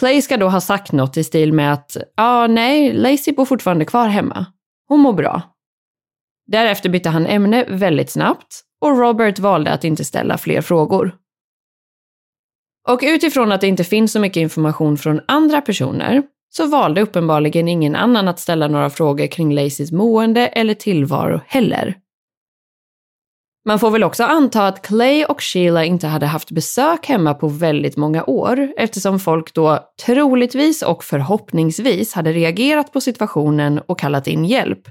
Clay 0.01 0.23
ska 0.23 0.37
då 0.37 0.49
ha 0.49 0.61
sagt 0.61 0.93
något 0.93 1.17
i 1.17 1.25
stil 1.25 1.53
med 1.53 1.73
att 1.73 1.97
ja, 1.97 2.05
ah, 2.17 2.47
nej, 2.47 2.93
Lacey 2.93 3.35
bor 3.35 3.45
fortfarande 3.45 3.85
kvar 3.85 4.09
hemma. 4.09 4.47
Hon 4.89 5.01
mår 5.01 5.13
bra. 5.13 5.43
Därefter 6.47 6.89
bytte 6.89 7.09
han 7.09 7.27
ämne 7.27 7.65
väldigt 7.69 8.11
snabbt 8.11 8.63
och 8.81 8.99
Robert 8.99 9.39
valde 9.39 9.73
att 9.73 9.85
inte 9.85 10.05
ställa 10.05 10.39
fler 10.39 10.61
frågor. 10.61 11.15
Och 12.89 13.01
utifrån 13.03 13.53
att 13.53 13.61
det 13.61 13.67
inte 13.67 13.85
finns 13.85 14.13
så 14.13 14.21
mycket 14.21 14.41
information 14.41 14.97
från 14.97 15.21
andra 15.29 15.61
personer 15.61 16.23
så 16.49 16.67
valde 16.67 17.01
uppenbarligen 17.01 17.69
ingen 17.69 17.97
annan 17.97 18.29
att 18.29 18.39
ställa 18.39 18.69
några 18.69 18.91
frågor 18.91 19.27
kring 19.27 19.55
Lacys 19.55 19.93
mående 19.93 20.47
eller 20.47 20.75
tillvaro 20.75 21.41
heller. 21.47 21.95
Man 23.69 23.79
får 23.79 23.91
väl 23.91 24.05
också 24.05 24.25
anta 24.25 24.67
att 24.67 24.83
Clay 24.83 25.25
och 25.25 25.43
Sheila 25.43 25.85
inte 25.85 26.07
hade 26.07 26.27
haft 26.27 26.51
besök 26.51 27.07
hemma 27.07 27.35
på 27.35 27.49
väldigt 27.49 27.97
många 27.97 28.25
år 28.25 28.73
eftersom 28.77 29.21
folk 29.21 29.55
då 29.55 29.93
troligtvis 30.07 30.83
och 30.83 31.05
förhoppningsvis 31.05 32.13
hade 32.13 32.33
reagerat 32.33 32.93
på 32.93 33.01
situationen 33.01 33.79
och 33.79 33.99
kallat 33.99 34.27
in 34.27 34.45
hjälp. 34.45 34.89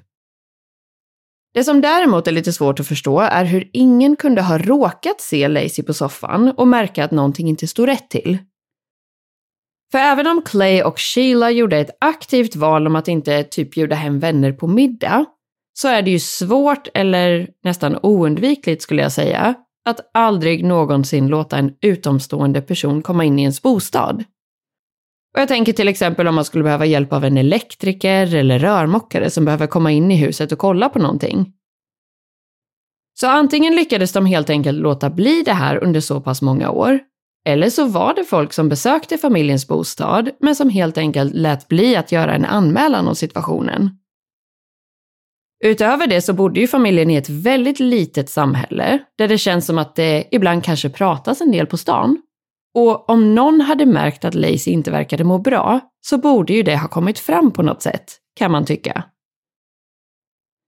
Det 1.53 1.63
som 1.63 1.81
däremot 1.81 2.27
är 2.27 2.31
lite 2.31 2.53
svårt 2.53 2.79
att 2.79 2.88
förstå 2.88 3.19
är 3.19 3.45
hur 3.45 3.69
ingen 3.73 4.15
kunde 4.15 4.41
ha 4.41 4.57
råkat 4.57 5.21
se 5.21 5.47
Lacey 5.47 5.85
på 5.85 5.93
soffan 5.93 6.53
och 6.57 6.67
märka 6.67 7.05
att 7.05 7.11
någonting 7.11 7.49
inte 7.49 7.67
stod 7.67 7.88
rätt 7.88 8.09
till. 8.09 8.38
För 9.91 9.99
även 9.99 10.27
om 10.27 10.41
Clay 10.41 10.81
och 10.81 10.99
Sheila 10.99 11.51
gjorde 11.51 11.77
ett 11.77 11.97
aktivt 11.99 12.55
val 12.55 12.88
om 12.88 12.95
att 12.95 13.07
inte 13.07 13.43
typ 13.43 13.71
bjuda 13.71 13.95
hem 13.95 14.19
vänner 14.19 14.51
på 14.51 14.67
middag, 14.67 15.25
så 15.77 15.88
är 15.88 16.01
det 16.01 16.11
ju 16.11 16.19
svårt, 16.19 16.88
eller 16.93 17.47
nästan 17.63 17.99
oundvikligt 18.03 18.81
skulle 18.81 19.01
jag 19.01 19.11
säga, 19.11 19.53
att 19.85 20.09
aldrig 20.13 20.65
någonsin 20.65 21.27
låta 21.27 21.57
en 21.57 21.73
utomstående 21.81 22.61
person 22.61 23.01
komma 23.01 23.23
in 23.23 23.39
i 23.39 23.41
ens 23.41 23.61
bostad. 23.61 24.23
Och 25.35 25.41
jag 25.41 25.47
tänker 25.47 25.73
till 25.73 25.88
exempel 25.88 26.27
om 26.27 26.35
man 26.35 26.45
skulle 26.45 26.63
behöva 26.63 26.85
hjälp 26.85 27.13
av 27.13 27.25
en 27.25 27.38
elektriker 27.38 28.35
eller 28.35 28.59
rörmokare 28.59 29.29
som 29.29 29.45
behöver 29.45 29.67
komma 29.67 29.91
in 29.91 30.11
i 30.11 30.15
huset 30.15 30.51
och 30.51 30.59
kolla 30.59 30.89
på 30.89 30.99
någonting. 30.99 31.53
Så 33.19 33.27
antingen 33.27 33.75
lyckades 33.75 34.13
de 34.13 34.25
helt 34.25 34.49
enkelt 34.49 34.79
låta 34.79 35.09
bli 35.09 35.43
det 35.45 35.53
här 35.53 35.83
under 35.83 35.99
så 35.99 36.21
pass 36.21 36.41
många 36.41 36.69
år, 36.69 36.99
eller 37.45 37.69
så 37.69 37.85
var 37.85 38.13
det 38.13 38.23
folk 38.23 38.53
som 38.53 38.69
besökte 38.69 39.17
familjens 39.17 39.67
bostad, 39.67 40.29
men 40.39 40.55
som 40.55 40.69
helt 40.69 40.97
enkelt 40.97 41.33
lät 41.33 41.67
bli 41.67 41.95
att 41.95 42.11
göra 42.11 42.35
en 42.35 42.45
anmälan 42.45 43.07
om 43.07 43.15
situationen. 43.15 43.89
Utöver 45.63 46.07
det 46.07 46.21
så 46.21 46.33
bodde 46.33 46.59
ju 46.59 46.67
familjen 46.67 47.09
i 47.09 47.15
ett 47.15 47.29
väldigt 47.29 47.79
litet 47.79 48.29
samhälle, 48.29 48.99
där 49.17 49.27
det 49.27 49.37
känns 49.37 49.65
som 49.65 49.77
att 49.77 49.95
det 49.95 50.27
ibland 50.31 50.63
kanske 50.63 50.89
pratas 50.89 51.41
en 51.41 51.51
del 51.51 51.67
på 51.67 51.77
stan. 51.77 52.21
Och 52.73 53.09
om 53.09 53.35
någon 53.35 53.61
hade 53.61 53.85
märkt 53.85 54.25
att 54.25 54.35
Lacey 54.35 54.73
inte 54.73 54.91
verkade 54.91 55.23
må 55.23 55.37
bra, 55.37 55.79
så 56.01 56.17
borde 56.17 56.53
ju 56.53 56.63
det 56.63 56.77
ha 56.77 56.87
kommit 56.87 57.19
fram 57.19 57.51
på 57.51 57.61
något 57.61 57.81
sätt, 57.81 58.17
kan 58.35 58.51
man 58.51 58.65
tycka. 58.65 59.03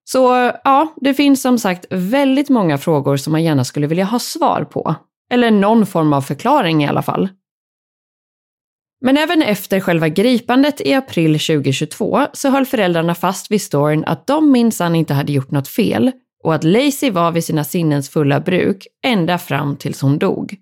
Så 0.10 0.52
ja, 0.64 0.94
det 0.96 1.14
finns 1.14 1.42
som 1.42 1.60
sagt 1.60 1.86
väldigt 1.90 2.50
många 2.50 2.78
frågor 2.78 3.18
som 3.18 3.32
man 3.32 3.44
gärna 3.44 3.64
skulle 3.64 3.88
vilja 3.88 4.06
ha 4.06 4.20
svar 4.20 4.64
på. 4.64 4.96
Eller 5.32 5.52
någon 5.52 5.86
form 5.86 6.14
av 6.14 6.22
förklaring 6.22 6.84
i 6.84 6.88
alla 6.88 7.02
fall. 7.02 7.30
Men 9.02 9.18
även 9.18 9.42
efter 9.42 9.80
själva 9.80 10.10
gripandet 10.10 10.82
i 10.82 10.94
april 10.94 11.32
2022 11.34 12.28
så 12.34 12.50
höll 12.50 12.66
föräldrarna 12.66 13.16
fast 13.16 13.52
vid 13.52 13.62
storyn 13.62 14.04
att 14.06 14.28
de 14.28 14.52
minsann 14.52 14.96
inte 14.96 15.14
hade 15.14 15.32
gjort 15.32 15.52
något 15.52 15.68
fel 15.68 16.12
och 16.44 16.56
att 16.56 16.64
Lacey 16.64 17.12
var 17.12 17.32
vid 17.32 17.44
sina 17.44 17.64
sinnens 17.64 18.10
fulla 18.10 18.40
bruk 18.40 18.88
ända 19.06 19.38
fram 19.38 19.78
tills 19.78 20.02
hon 20.02 20.18
dog. 20.18 20.56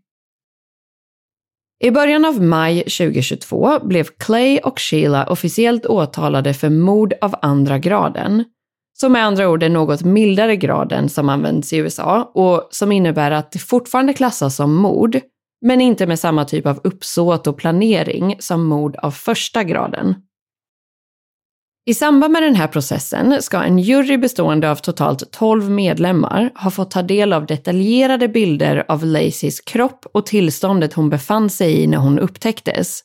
I 1.83 1.91
början 1.91 2.25
av 2.25 2.41
maj 2.41 2.79
2022 2.79 3.79
blev 3.83 4.03
Clay 4.03 4.59
och 4.59 4.79
Sheila 4.79 5.25
officiellt 5.25 5.85
åtalade 5.85 6.53
för 6.53 6.69
mord 6.69 7.13
av 7.21 7.35
andra 7.41 7.79
graden 7.79 8.43
som 8.97 9.11
med 9.11 9.25
andra 9.25 9.49
ord 9.49 9.63
är 9.63 9.69
något 9.69 10.03
mildare 10.03 10.55
graden 10.55 11.09
som 11.09 11.29
används 11.29 11.73
i 11.73 11.77
USA 11.77 12.31
och 12.33 12.67
som 12.71 12.91
innebär 12.91 13.31
att 13.31 13.51
det 13.51 13.59
fortfarande 13.59 14.13
klassas 14.13 14.55
som 14.55 14.75
mord, 14.75 15.19
men 15.61 15.81
inte 15.81 16.07
med 16.07 16.19
samma 16.19 16.45
typ 16.45 16.65
av 16.65 16.81
uppsåt 16.83 17.47
och 17.47 17.57
planering 17.57 18.35
som 18.39 18.65
mord 18.65 18.95
av 18.95 19.11
första 19.11 19.63
graden. 19.63 20.15
I 21.87 21.93
samband 21.93 22.33
med 22.33 22.43
den 22.43 22.55
här 22.55 22.67
processen 22.67 23.41
ska 23.41 23.63
en 23.63 23.79
jury 23.79 24.17
bestående 24.17 24.71
av 24.71 24.75
totalt 24.75 25.31
12 25.31 25.69
medlemmar 25.69 26.51
ha 26.55 26.71
fått 26.71 26.91
ta 26.91 27.01
del 27.01 27.33
av 27.33 27.45
detaljerade 27.45 28.27
bilder 28.27 28.85
av 28.87 29.05
Lacys 29.05 29.59
kropp 29.59 30.05
och 30.13 30.25
tillståndet 30.25 30.93
hon 30.93 31.09
befann 31.09 31.49
sig 31.49 31.81
i 31.81 31.87
när 31.87 31.97
hon 31.97 32.19
upptäcktes. 32.19 33.01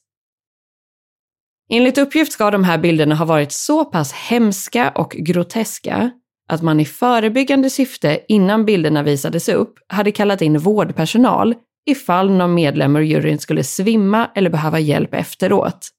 Enligt 1.73 1.99
uppgift 1.99 2.33
ska 2.33 2.51
de 2.51 2.65
här 2.65 2.79
bilderna 2.79 3.15
ha 3.15 3.25
varit 3.25 3.53
så 3.53 3.85
pass 3.85 4.13
hemska 4.13 4.91
och 4.91 5.11
groteska 5.11 6.11
att 6.49 6.63
man 6.63 6.81
i 6.81 6.85
förebyggande 6.85 7.71
syfte 7.71 8.21
innan 8.29 8.65
bilderna 8.65 9.03
visades 9.03 9.49
upp 9.49 9.79
hade 9.89 10.13
kallat 10.13 10.43
in 10.43 10.59
vårdpersonal 10.59 11.55
ifall 11.87 12.31
någon 12.31 12.55
medlem 12.55 12.97
ur 12.97 13.01
juryn 13.01 13.39
skulle 13.39 13.65
svimma 13.65 14.31
eller 14.35 14.51
behöva 14.51 14.79
hjälp 14.79 15.15
efteråt. 15.15 15.91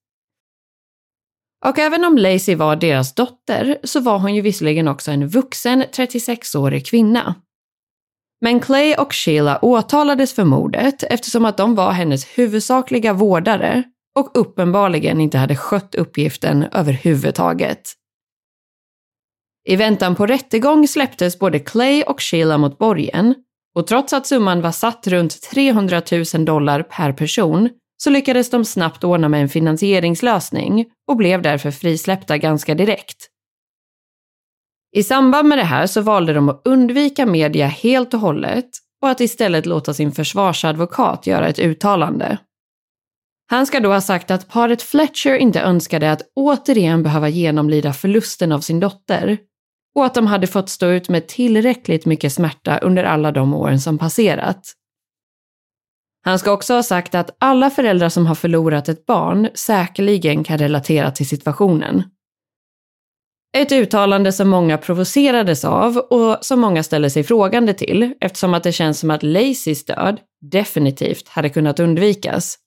Och 1.65 1.79
även 1.79 2.05
om 2.05 2.17
Lacey 2.17 2.55
var 2.55 2.75
deras 2.75 3.15
dotter 3.15 3.77
så 3.83 3.99
var 3.99 4.19
hon 4.19 4.35
ju 4.35 4.41
visserligen 4.41 4.87
också 4.87 5.11
en 5.11 5.27
vuxen 5.27 5.83
36-årig 5.83 6.85
kvinna. 6.85 7.35
Men 8.41 8.59
Clay 8.59 8.95
och 8.95 9.13
Sheila 9.13 9.59
åtalades 9.61 10.33
för 10.33 10.43
mordet 10.43 11.03
eftersom 11.03 11.45
att 11.45 11.57
de 11.57 11.75
var 11.75 11.91
hennes 11.91 12.25
huvudsakliga 12.25 13.13
vårdare 13.13 13.83
och 14.19 14.31
uppenbarligen 14.33 15.21
inte 15.21 15.37
hade 15.37 15.55
skött 15.55 15.95
uppgiften 15.95 16.63
överhuvudtaget. 16.63 17.81
I 19.67 19.75
väntan 19.75 20.15
på 20.15 20.25
rättegång 20.25 20.87
släpptes 20.87 21.39
både 21.39 21.59
Clay 21.59 22.03
och 22.03 22.21
Sheila 22.21 22.57
mot 22.57 22.77
borgen 22.77 23.35
och 23.75 23.87
trots 23.87 24.13
att 24.13 24.27
summan 24.27 24.61
var 24.61 24.71
satt 24.71 25.07
runt 25.07 25.41
300 25.41 26.01
000 26.33 26.45
dollar 26.45 26.83
per 26.83 27.13
person 27.13 27.69
så 28.03 28.09
lyckades 28.09 28.49
de 28.49 28.65
snabbt 28.65 29.03
ordna 29.03 29.29
med 29.29 29.41
en 29.41 29.49
finansieringslösning 29.49 30.85
och 31.07 31.17
blev 31.17 31.41
därför 31.41 31.71
frisläppta 31.71 32.37
ganska 32.37 32.75
direkt. 32.75 33.27
I 34.95 35.03
samband 35.03 35.47
med 35.47 35.57
det 35.57 35.63
här 35.63 35.87
så 35.87 36.01
valde 36.01 36.33
de 36.33 36.49
att 36.49 36.61
undvika 36.65 37.25
media 37.25 37.67
helt 37.67 38.13
och 38.13 38.19
hållet 38.19 38.69
och 39.01 39.09
att 39.09 39.21
istället 39.21 39.65
låta 39.65 39.93
sin 39.93 40.11
försvarsadvokat 40.11 41.27
göra 41.27 41.47
ett 41.47 41.59
uttalande. 41.59 42.37
Han 43.49 43.65
ska 43.65 43.79
då 43.79 43.89
ha 43.89 44.01
sagt 44.01 44.31
att 44.31 44.47
paret 44.47 44.81
Fletcher 44.81 45.35
inte 45.35 45.61
önskade 45.61 46.11
att 46.11 46.21
återigen 46.35 47.03
behöva 47.03 47.29
genomlida 47.29 47.93
förlusten 47.93 48.51
av 48.51 48.59
sin 48.59 48.79
dotter 48.79 49.37
och 49.95 50.05
att 50.05 50.13
de 50.13 50.27
hade 50.27 50.47
fått 50.47 50.69
stå 50.69 50.87
ut 50.87 51.09
med 51.09 51.27
tillräckligt 51.27 52.05
mycket 52.05 52.33
smärta 52.33 52.77
under 52.77 53.03
alla 53.03 53.31
de 53.31 53.53
åren 53.53 53.79
som 53.79 53.97
passerat. 53.97 54.73
Han 56.23 56.39
ska 56.39 56.51
också 56.51 56.73
ha 56.73 56.83
sagt 56.83 57.15
att 57.15 57.35
alla 57.39 57.69
föräldrar 57.69 58.09
som 58.09 58.25
har 58.25 58.35
förlorat 58.35 58.89
ett 58.89 59.05
barn 59.05 59.49
säkerligen 59.53 60.43
kan 60.43 60.57
relatera 60.57 61.11
till 61.11 61.27
situationen. 61.27 62.03
Ett 63.57 63.71
uttalande 63.71 64.31
som 64.31 64.49
många 64.49 64.77
provocerades 64.77 65.65
av 65.65 65.97
och 65.97 66.37
som 66.41 66.59
många 66.59 66.83
ställer 66.83 67.09
sig 67.09 67.23
frågande 67.23 67.73
till 67.73 68.13
eftersom 68.21 68.53
att 68.53 68.63
det 68.63 68.71
känns 68.71 68.99
som 68.99 69.11
att 69.11 69.23
Lacys 69.23 69.85
död 69.85 70.19
definitivt 70.41 71.27
hade 71.27 71.49
kunnat 71.49 71.79
undvikas. 71.79 72.57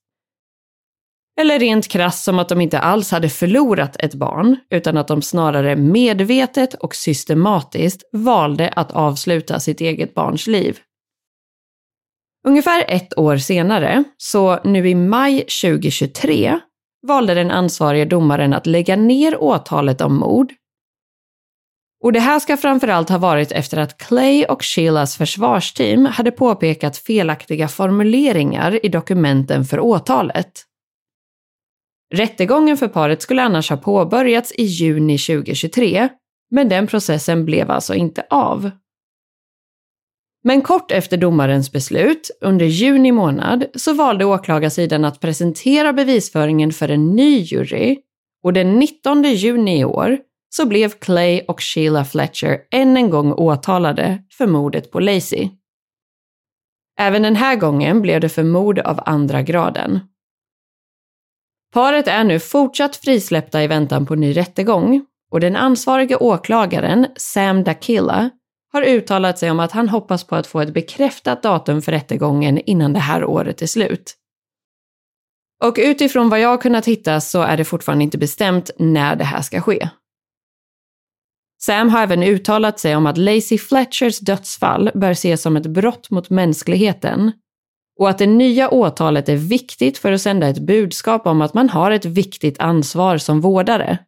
Eller 1.41 1.59
rent 1.59 1.89
krass 1.89 2.25
som 2.25 2.39
att 2.39 2.49
de 2.49 2.61
inte 2.61 2.79
alls 2.79 3.11
hade 3.11 3.29
förlorat 3.29 3.97
ett 3.97 4.15
barn, 4.15 4.57
utan 4.71 4.97
att 4.97 5.09
de 5.09 5.23
snarare 5.23 5.77
medvetet 5.77 6.75
och 6.75 6.95
systematiskt 6.95 8.03
valde 8.13 8.69
att 8.69 8.93
avsluta 8.93 9.61
sitt 9.61 9.81
eget 9.81 10.15
barns 10.15 10.47
liv. 10.47 10.79
Ungefär 12.47 12.85
ett 12.89 13.19
år 13.19 13.37
senare, 13.37 14.05
så 14.17 14.61
nu 14.65 14.89
i 14.89 14.95
maj 14.95 15.39
2023, 15.39 16.61
valde 17.07 17.35
den 17.35 17.51
ansvarige 17.51 18.05
domaren 18.05 18.53
att 18.53 18.67
lägga 18.67 18.97
ner 18.97 19.43
åtalet 19.43 20.01
om 20.01 20.17
mord. 20.17 20.53
Och 22.05 22.13
det 22.13 22.21
här 22.21 22.41
ska 22.41 22.57
framförallt 22.57 23.09
ha 23.09 23.19
varit 23.19 23.53
efter 23.53 23.79
att 23.79 23.99
Clay 23.99 24.45
och 24.45 24.65
Sheilas 24.65 25.17
försvarsteam 25.17 26.07
hade 26.07 26.31
påpekat 26.31 26.97
felaktiga 26.97 27.69
formuleringar 27.69 28.87
i 28.87 28.89
dokumenten 28.89 29.65
för 29.65 29.81
åtalet. 29.81 30.65
Rättegången 32.15 32.77
för 32.77 32.89
paret 32.89 33.23
skulle 33.23 33.43
annars 33.43 33.71
ha 33.71 33.77
påbörjats 33.77 34.53
i 34.53 34.63
juni 34.63 35.19
2023, 35.19 36.09
men 36.51 36.69
den 36.69 36.87
processen 36.87 37.45
blev 37.45 37.71
alltså 37.71 37.95
inte 37.95 38.27
av. 38.31 38.71
Men 40.45 40.63
kort 40.63 40.91
efter 40.91 41.17
domarens 41.17 41.73
beslut, 41.73 42.31
under 42.41 42.67
juni 42.67 43.13
månad, 43.13 43.65
så 43.75 43.93
valde 43.93 44.25
åklagarsidan 44.25 45.05
att 45.05 45.21
presentera 45.21 45.93
bevisföringen 45.93 46.73
för 46.73 46.89
en 46.89 47.17
ny 47.17 47.39
jury 47.39 47.97
och 48.43 48.53
den 48.53 48.79
19 48.79 49.23
juni 49.23 49.81
i 49.81 49.85
år 49.85 50.19
så 50.57 50.67
blev 50.67 50.91
Clay 50.91 51.41
och 51.49 51.63
Sheila 51.63 52.05
Fletcher 52.05 52.59
än 52.71 52.97
en 52.97 53.11
gång 53.11 53.33
åtalade 53.33 54.23
för 54.31 54.47
mordet 54.47 54.91
på 54.91 55.01
Lacey. 55.01 55.51
Även 57.01 57.23
den 57.23 57.37
här 57.37 57.57
gången 57.57 58.03
blev 58.03 58.21
det 58.21 58.29
för 58.29 58.43
mord 58.43 58.79
av 58.79 59.01
andra 59.07 59.43
graden. 59.43 60.01
Paret 61.75 62.09
är 62.09 62.25
nu 62.25 62.41
fortsatt 62.41 62.97
frisläppta 62.97 63.63
i 63.63 63.67
väntan 63.67 64.07
på 64.07 64.15
ny 64.15 64.37
rättegång 64.37 65.07
och 65.31 65.41
den 65.41 65.57
ansvarige 65.57 66.17
åklagaren, 66.17 67.07
Sam 67.17 67.65
Dakilla, 67.65 68.31
har 68.73 68.83
uttalat 68.83 69.39
sig 69.39 69.51
om 69.51 69.61
att 69.61 69.73
han 69.73 69.89
hoppas 69.89 70.25
på 70.25 70.37
att 70.37 70.47
få 70.47 70.61
ett 70.61 70.75
bekräftat 70.75 71.43
datum 71.43 71.83
för 71.83 71.93
rättegången 71.93 72.59
innan 72.59 72.93
det 72.93 72.99
här 72.99 73.25
året 73.25 73.63
är 73.63 73.67
slut. 73.67 74.15
Och 75.65 75.75
utifrån 75.79 76.29
vad 76.29 76.41
jag 76.41 76.49
har 76.49 76.59
kunnat 76.59 76.87
hitta 76.87 77.21
så 77.21 77.43
är 77.43 77.57
det 77.57 77.65
fortfarande 77.65 78.05
inte 78.05 78.19
bestämt 78.19 78.71
när 78.79 79.17
det 79.17 79.25
här 79.25 79.43
ska 79.43 79.61
ske. 79.61 79.89
Sam 81.63 81.89
har 81.89 82.03
även 82.03 82.23
uttalat 82.23 82.81
sig 82.81 82.97
om 82.97 83.07
att 83.07 83.19
Lacey 83.19 83.59
Fletchers 83.59 84.19
dödsfall 84.19 84.91
bör 84.95 85.11
ses 85.11 85.43
som 85.43 85.57
ett 85.57 85.67
brott 85.67 86.11
mot 86.11 86.31
mänskligheten 86.31 87.33
och 87.99 88.11
att 88.11 88.19
det 88.19 88.27
nya 88.27 88.71
åtalet 88.71 89.29
är 89.29 89.37
viktigt 89.37 89.99
för 89.99 90.13
att 90.13 90.21
sända 90.21 90.49
ett 90.49 90.59
budskap 90.59 91.27
om 91.27 91.43
att 91.43 91.55
man 91.55 91.69
har 91.69 91.91
ett 91.91 92.05
viktigt 92.05 92.61
ansvar 92.61 93.19
som 93.19 93.41
vårdare. 93.41 93.99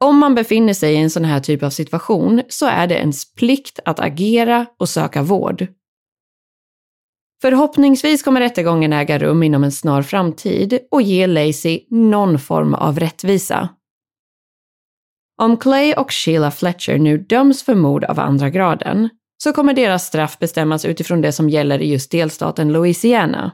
Om 0.00 0.18
man 0.18 0.34
befinner 0.34 0.74
sig 0.74 0.94
i 0.94 0.96
en 0.96 1.10
sån 1.10 1.24
här 1.24 1.40
typ 1.40 1.62
av 1.62 1.70
situation 1.70 2.42
så 2.48 2.66
är 2.66 2.86
det 2.86 2.94
ens 2.94 3.34
plikt 3.34 3.80
att 3.84 4.00
agera 4.00 4.66
och 4.78 4.88
söka 4.88 5.22
vård. 5.22 5.66
Förhoppningsvis 7.42 8.22
kommer 8.22 8.40
rättegången 8.40 8.92
äga 8.92 9.18
rum 9.18 9.42
inom 9.42 9.64
en 9.64 9.72
snar 9.72 10.02
framtid 10.02 10.78
och 10.90 11.02
ge 11.02 11.26
Lacey 11.26 11.86
någon 11.90 12.38
form 12.38 12.74
av 12.74 12.98
rättvisa. 12.98 13.68
Om 15.42 15.56
Clay 15.56 15.92
och 15.92 16.12
Sheila 16.12 16.50
Fletcher 16.50 16.98
nu 16.98 17.18
döms 17.18 17.62
för 17.62 17.74
mord 17.74 18.04
av 18.04 18.20
andra 18.20 18.50
graden 18.50 19.08
så 19.42 19.52
kommer 19.52 19.74
deras 19.74 20.06
straff 20.06 20.38
bestämmas 20.38 20.84
utifrån 20.84 21.20
det 21.20 21.32
som 21.32 21.48
gäller 21.48 21.78
i 21.78 21.92
just 21.92 22.10
delstaten 22.10 22.72
Louisiana. 22.72 23.52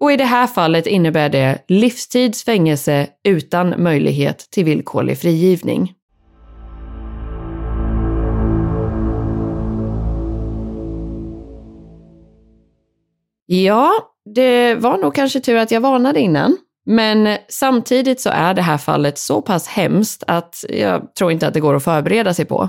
Och 0.00 0.12
i 0.12 0.16
det 0.16 0.24
här 0.24 0.46
fallet 0.46 0.86
innebär 0.86 1.28
det 1.28 1.64
livstids 1.68 2.44
fängelse 2.44 3.08
utan 3.28 3.82
möjlighet 3.82 4.38
till 4.50 4.64
villkorlig 4.64 5.18
frigivning. 5.18 5.92
Ja, 13.46 13.92
det 14.34 14.74
var 14.74 14.98
nog 14.98 15.14
kanske 15.14 15.40
tur 15.40 15.56
att 15.56 15.70
jag 15.70 15.80
varnade 15.80 16.20
innan. 16.20 16.56
Men 16.86 17.38
samtidigt 17.48 18.20
så 18.20 18.30
är 18.30 18.54
det 18.54 18.62
här 18.62 18.78
fallet 18.78 19.18
så 19.18 19.42
pass 19.42 19.68
hemskt 19.68 20.24
att 20.26 20.64
jag 20.68 21.14
tror 21.14 21.32
inte 21.32 21.46
att 21.46 21.54
det 21.54 21.60
går 21.60 21.74
att 21.74 21.84
förbereda 21.84 22.34
sig 22.34 22.44
på. 22.44 22.68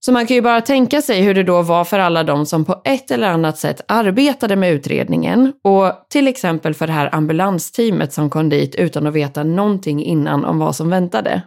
Så 0.00 0.12
man 0.12 0.26
kan 0.26 0.34
ju 0.34 0.42
bara 0.42 0.60
tänka 0.60 1.02
sig 1.02 1.22
hur 1.22 1.34
det 1.34 1.42
då 1.42 1.62
var 1.62 1.84
för 1.84 1.98
alla 1.98 2.24
de 2.24 2.46
som 2.46 2.64
på 2.64 2.80
ett 2.84 3.10
eller 3.10 3.28
annat 3.28 3.58
sätt 3.58 3.80
arbetade 3.88 4.56
med 4.56 4.72
utredningen 4.72 5.52
och 5.64 6.06
till 6.08 6.28
exempel 6.28 6.74
för 6.74 6.86
det 6.86 6.92
här 6.92 7.14
ambulansteamet 7.14 8.12
som 8.12 8.30
kom 8.30 8.48
dit 8.48 8.74
utan 8.74 9.06
att 9.06 9.14
veta 9.14 9.44
någonting 9.44 10.04
innan 10.04 10.44
om 10.44 10.58
vad 10.58 10.76
som 10.76 10.90
väntade. 10.90 11.42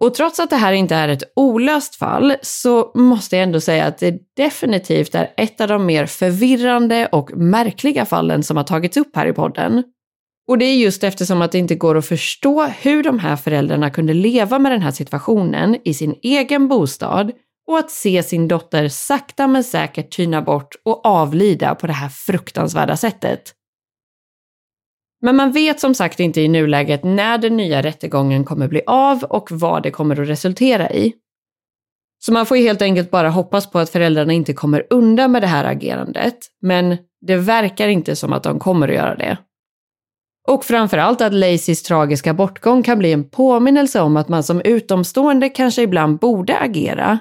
Och 0.00 0.14
trots 0.14 0.40
att 0.40 0.50
det 0.50 0.56
här 0.56 0.72
inte 0.72 0.94
är 0.94 1.08
ett 1.08 1.32
olöst 1.36 1.96
fall 1.96 2.34
så 2.42 2.92
måste 2.94 3.36
jag 3.36 3.42
ändå 3.42 3.60
säga 3.60 3.86
att 3.86 3.98
det 3.98 4.18
definitivt 4.36 5.14
är 5.14 5.30
ett 5.36 5.60
av 5.60 5.68
de 5.68 5.86
mer 5.86 6.06
förvirrande 6.06 7.06
och 7.06 7.36
märkliga 7.36 8.06
fallen 8.06 8.42
som 8.42 8.56
har 8.56 8.64
tagits 8.64 8.96
upp 8.96 9.16
här 9.16 9.26
i 9.26 9.32
podden. 9.32 9.82
Och 10.48 10.58
det 10.58 10.64
är 10.64 10.76
just 10.76 11.04
eftersom 11.04 11.42
att 11.42 11.52
det 11.52 11.58
inte 11.58 11.74
går 11.74 11.96
att 11.96 12.06
förstå 12.06 12.64
hur 12.64 13.02
de 13.02 13.18
här 13.18 13.36
föräldrarna 13.36 13.90
kunde 13.90 14.14
leva 14.14 14.58
med 14.58 14.72
den 14.72 14.82
här 14.82 14.90
situationen 14.90 15.76
i 15.84 15.94
sin 15.94 16.14
egen 16.22 16.68
bostad 16.68 17.32
och 17.66 17.78
att 17.78 17.90
se 17.90 18.22
sin 18.22 18.48
dotter 18.48 18.88
sakta 18.88 19.46
men 19.46 19.64
säkert 19.64 20.10
tyna 20.10 20.42
bort 20.42 20.74
och 20.84 21.06
avlida 21.06 21.74
på 21.74 21.86
det 21.86 21.92
här 21.92 22.08
fruktansvärda 22.08 22.96
sättet. 22.96 23.52
Men 25.22 25.36
man 25.36 25.52
vet 25.52 25.80
som 25.80 25.94
sagt 25.94 26.20
inte 26.20 26.40
i 26.40 26.48
nuläget 26.48 27.04
när 27.04 27.38
den 27.38 27.56
nya 27.56 27.82
rättegången 27.82 28.44
kommer 28.44 28.68
bli 28.68 28.82
av 28.86 29.24
och 29.24 29.48
vad 29.50 29.82
det 29.82 29.90
kommer 29.90 30.20
att 30.20 30.28
resultera 30.28 30.90
i. 30.90 31.12
Så 32.18 32.32
man 32.32 32.46
får 32.46 32.56
helt 32.56 32.82
enkelt 32.82 33.10
bara 33.10 33.30
hoppas 33.30 33.70
på 33.70 33.78
att 33.78 33.90
föräldrarna 33.90 34.32
inte 34.32 34.52
kommer 34.52 34.86
undan 34.90 35.32
med 35.32 35.42
det 35.42 35.46
här 35.46 35.64
agerandet, 35.64 36.38
men 36.62 36.96
det 37.20 37.36
verkar 37.36 37.88
inte 37.88 38.16
som 38.16 38.32
att 38.32 38.42
de 38.42 38.58
kommer 38.58 38.88
att 38.88 38.94
göra 38.94 39.16
det. 39.16 39.38
Och 40.46 40.64
framförallt 40.64 41.20
att 41.20 41.34
Lacys 41.34 41.82
tragiska 41.82 42.34
bortgång 42.34 42.82
kan 42.82 42.98
bli 42.98 43.12
en 43.12 43.30
påminnelse 43.30 44.00
om 44.00 44.16
att 44.16 44.28
man 44.28 44.42
som 44.42 44.60
utomstående 44.60 45.48
kanske 45.48 45.82
ibland 45.82 46.18
borde 46.18 46.58
agera 46.58 47.18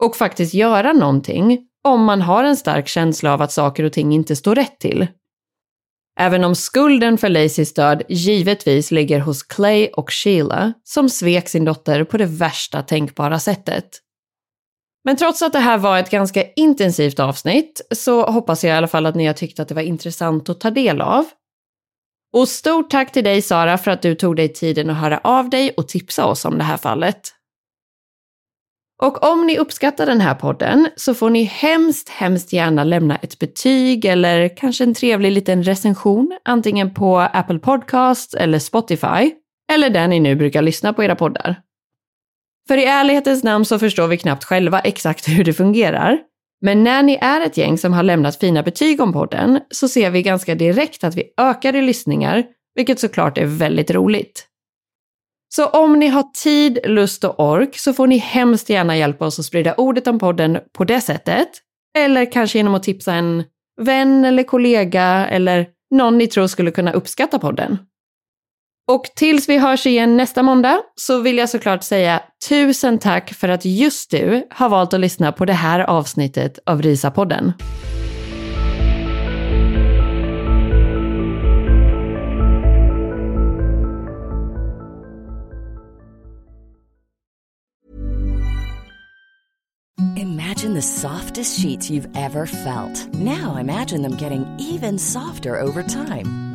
och 0.00 0.16
faktiskt 0.16 0.54
göra 0.54 0.92
någonting 0.92 1.58
om 1.84 2.04
man 2.04 2.22
har 2.22 2.44
en 2.44 2.56
stark 2.56 2.88
känsla 2.88 3.34
av 3.34 3.42
att 3.42 3.52
saker 3.52 3.84
och 3.84 3.92
ting 3.92 4.12
inte 4.12 4.36
står 4.36 4.54
rätt 4.54 4.80
till. 4.80 5.06
Även 6.20 6.44
om 6.44 6.54
skulden 6.54 7.18
för 7.18 7.28
Lacys 7.28 7.74
död 7.74 8.02
givetvis 8.08 8.90
ligger 8.90 9.20
hos 9.20 9.42
Clay 9.42 9.88
och 9.88 10.12
Sheila 10.12 10.72
som 10.84 11.08
svek 11.08 11.48
sin 11.48 11.64
dotter 11.64 12.04
på 12.04 12.16
det 12.16 12.26
värsta 12.26 12.82
tänkbara 12.82 13.38
sättet. 13.38 13.88
Men 15.04 15.16
trots 15.16 15.42
att 15.42 15.52
det 15.52 15.58
här 15.58 15.78
var 15.78 15.98
ett 15.98 16.10
ganska 16.10 16.44
intensivt 16.56 17.20
avsnitt 17.20 17.80
så 17.94 18.26
hoppas 18.26 18.64
jag 18.64 18.74
i 18.74 18.76
alla 18.76 18.88
fall 18.88 19.06
att 19.06 19.14
ni 19.14 19.26
har 19.26 19.34
tyckt 19.34 19.60
att 19.60 19.68
det 19.68 19.74
var 19.74 19.82
intressant 19.82 20.48
att 20.48 20.60
ta 20.60 20.70
del 20.70 21.00
av. 21.00 21.24
Och 22.32 22.48
stort 22.48 22.90
tack 22.90 23.12
till 23.12 23.24
dig 23.24 23.42
Sara 23.42 23.78
för 23.78 23.90
att 23.90 24.02
du 24.02 24.14
tog 24.14 24.36
dig 24.36 24.52
tiden 24.52 24.90
att 24.90 24.96
höra 24.96 25.20
av 25.24 25.50
dig 25.50 25.74
och 25.76 25.88
tipsa 25.88 26.26
oss 26.26 26.44
om 26.44 26.58
det 26.58 26.64
här 26.64 26.76
fallet. 26.76 27.34
Och 29.02 29.22
om 29.24 29.46
ni 29.46 29.58
uppskattar 29.58 30.06
den 30.06 30.20
här 30.20 30.34
podden 30.34 30.88
så 30.96 31.14
får 31.14 31.30
ni 31.30 31.42
hemskt, 31.42 32.08
hemskt 32.08 32.52
gärna 32.52 32.84
lämna 32.84 33.16
ett 33.16 33.38
betyg 33.38 34.04
eller 34.04 34.56
kanske 34.56 34.84
en 34.84 34.94
trevlig 34.94 35.32
liten 35.32 35.62
recension, 35.62 36.38
antingen 36.44 36.94
på 36.94 37.18
Apple 37.18 37.58
Podcast 37.58 38.34
eller 38.34 38.58
Spotify, 38.58 39.32
eller 39.72 39.90
där 39.90 40.08
ni 40.08 40.20
nu 40.20 40.36
brukar 40.36 40.62
lyssna 40.62 40.92
på 40.92 41.04
era 41.04 41.16
poddar. 41.16 41.62
För 42.68 42.76
i 42.76 42.84
ärlighetens 42.84 43.44
namn 43.44 43.64
så 43.64 43.78
förstår 43.78 44.08
vi 44.08 44.16
knappt 44.16 44.44
själva 44.44 44.80
exakt 44.80 45.28
hur 45.28 45.44
det 45.44 45.52
fungerar. 45.52 46.18
Men 46.60 46.84
när 46.84 47.02
ni 47.02 47.18
är 47.20 47.40
ett 47.40 47.56
gäng 47.56 47.78
som 47.78 47.92
har 47.92 48.02
lämnat 48.02 48.36
fina 48.36 48.62
betyg 48.62 49.00
om 49.00 49.12
podden 49.12 49.60
så 49.70 49.88
ser 49.88 50.10
vi 50.10 50.22
ganska 50.22 50.54
direkt 50.54 51.04
att 51.04 51.16
vi 51.16 51.24
ökar 51.36 51.76
i 51.76 51.82
lyssningar, 51.82 52.44
vilket 52.74 53.00
såklart 53.00 53.38
är 53.38 53.46
väldigt 53.46 53.90
roligt. 53.90 54.44
Så 55.54 55.66
om 55.66 55.98
ni 55.98 56.08
har 56.08 56.22
tid, 56.22 56.78
lust 56.84 57.24
och 57.24 57.40
ork 57.40 57.78
så 57.78 57.92
får 57.92 58.06
ni 58.06 58.16
hemskt 58.16 58.70
gärna 58.70 58.96
hjälpa 58.96 59.26
oss 59.26 59.38
att 59.38 59.44
sprida 59.44 59.74
ordet 59.74 60.06
om 60.06 60.18
podden 60.18 60.58
på 60.72 60.84
det 60.84 61.00
sättet. 61.00 61.48
Eller 61.98 62.32
kanske 62.32 62.58
genom 62.58 62.74
att 62.74 62.82
tipsa 62.82 63.14
en 63.14 63.44
vän 63.80 64.24
eller 64.24 64.42
kollega 64.42 65.26
eller 65.26 65.66
någon 65.90 66.18
ni 66.18 66.26
tror 66.26 66.46
skulle 66.46 66.70
kunna 66.70 66.92
uppskatta 66.92 67.38
podden. 67.38 67.78
Och 68.88 69.04
tills 69.14 69.48
vi 69.48 69.58
hörs 69.58 69.86
igen 69.86 70.16
nästa 70.16 70.42
måndag 70.42 70.80
så 70.94 71.20
vill 71.20 71.38
jag 71.38 71.48
såklart 71.48 71.82
säga 71.82 72.22
tusen 72.48 72.98
tack 72.98 73.32
för 73.32 73.48
att 73.48 73.64
just 73.64 74.10
du 74.10 74.46
har 74.50 74.68
valt 74.68 74.94
att 74.94 75.00
lyssna 75.00 75.32
på 75.32 75.44
det 75.44 75.52
här 75.52 75.80
avsnittet 75.80 76.58
av 76.66 76.82
Risa-podden. 76.82 77.52
Imagine 90.16 90.74
the 90.74 90.82
softest 90.82 91.62
sheets 91.62 91.90
you've 91.90 92.26
ever 92.26 92.46
felt. 92.46 93.14
Now 93.14 93.60
imagine 93.60 94.02
them 94.02 94.16
getting 94.20 94.46
even 94.58 94.98
softer 94.98 95.62
over 95.62 95.82
time. 95.82 96.47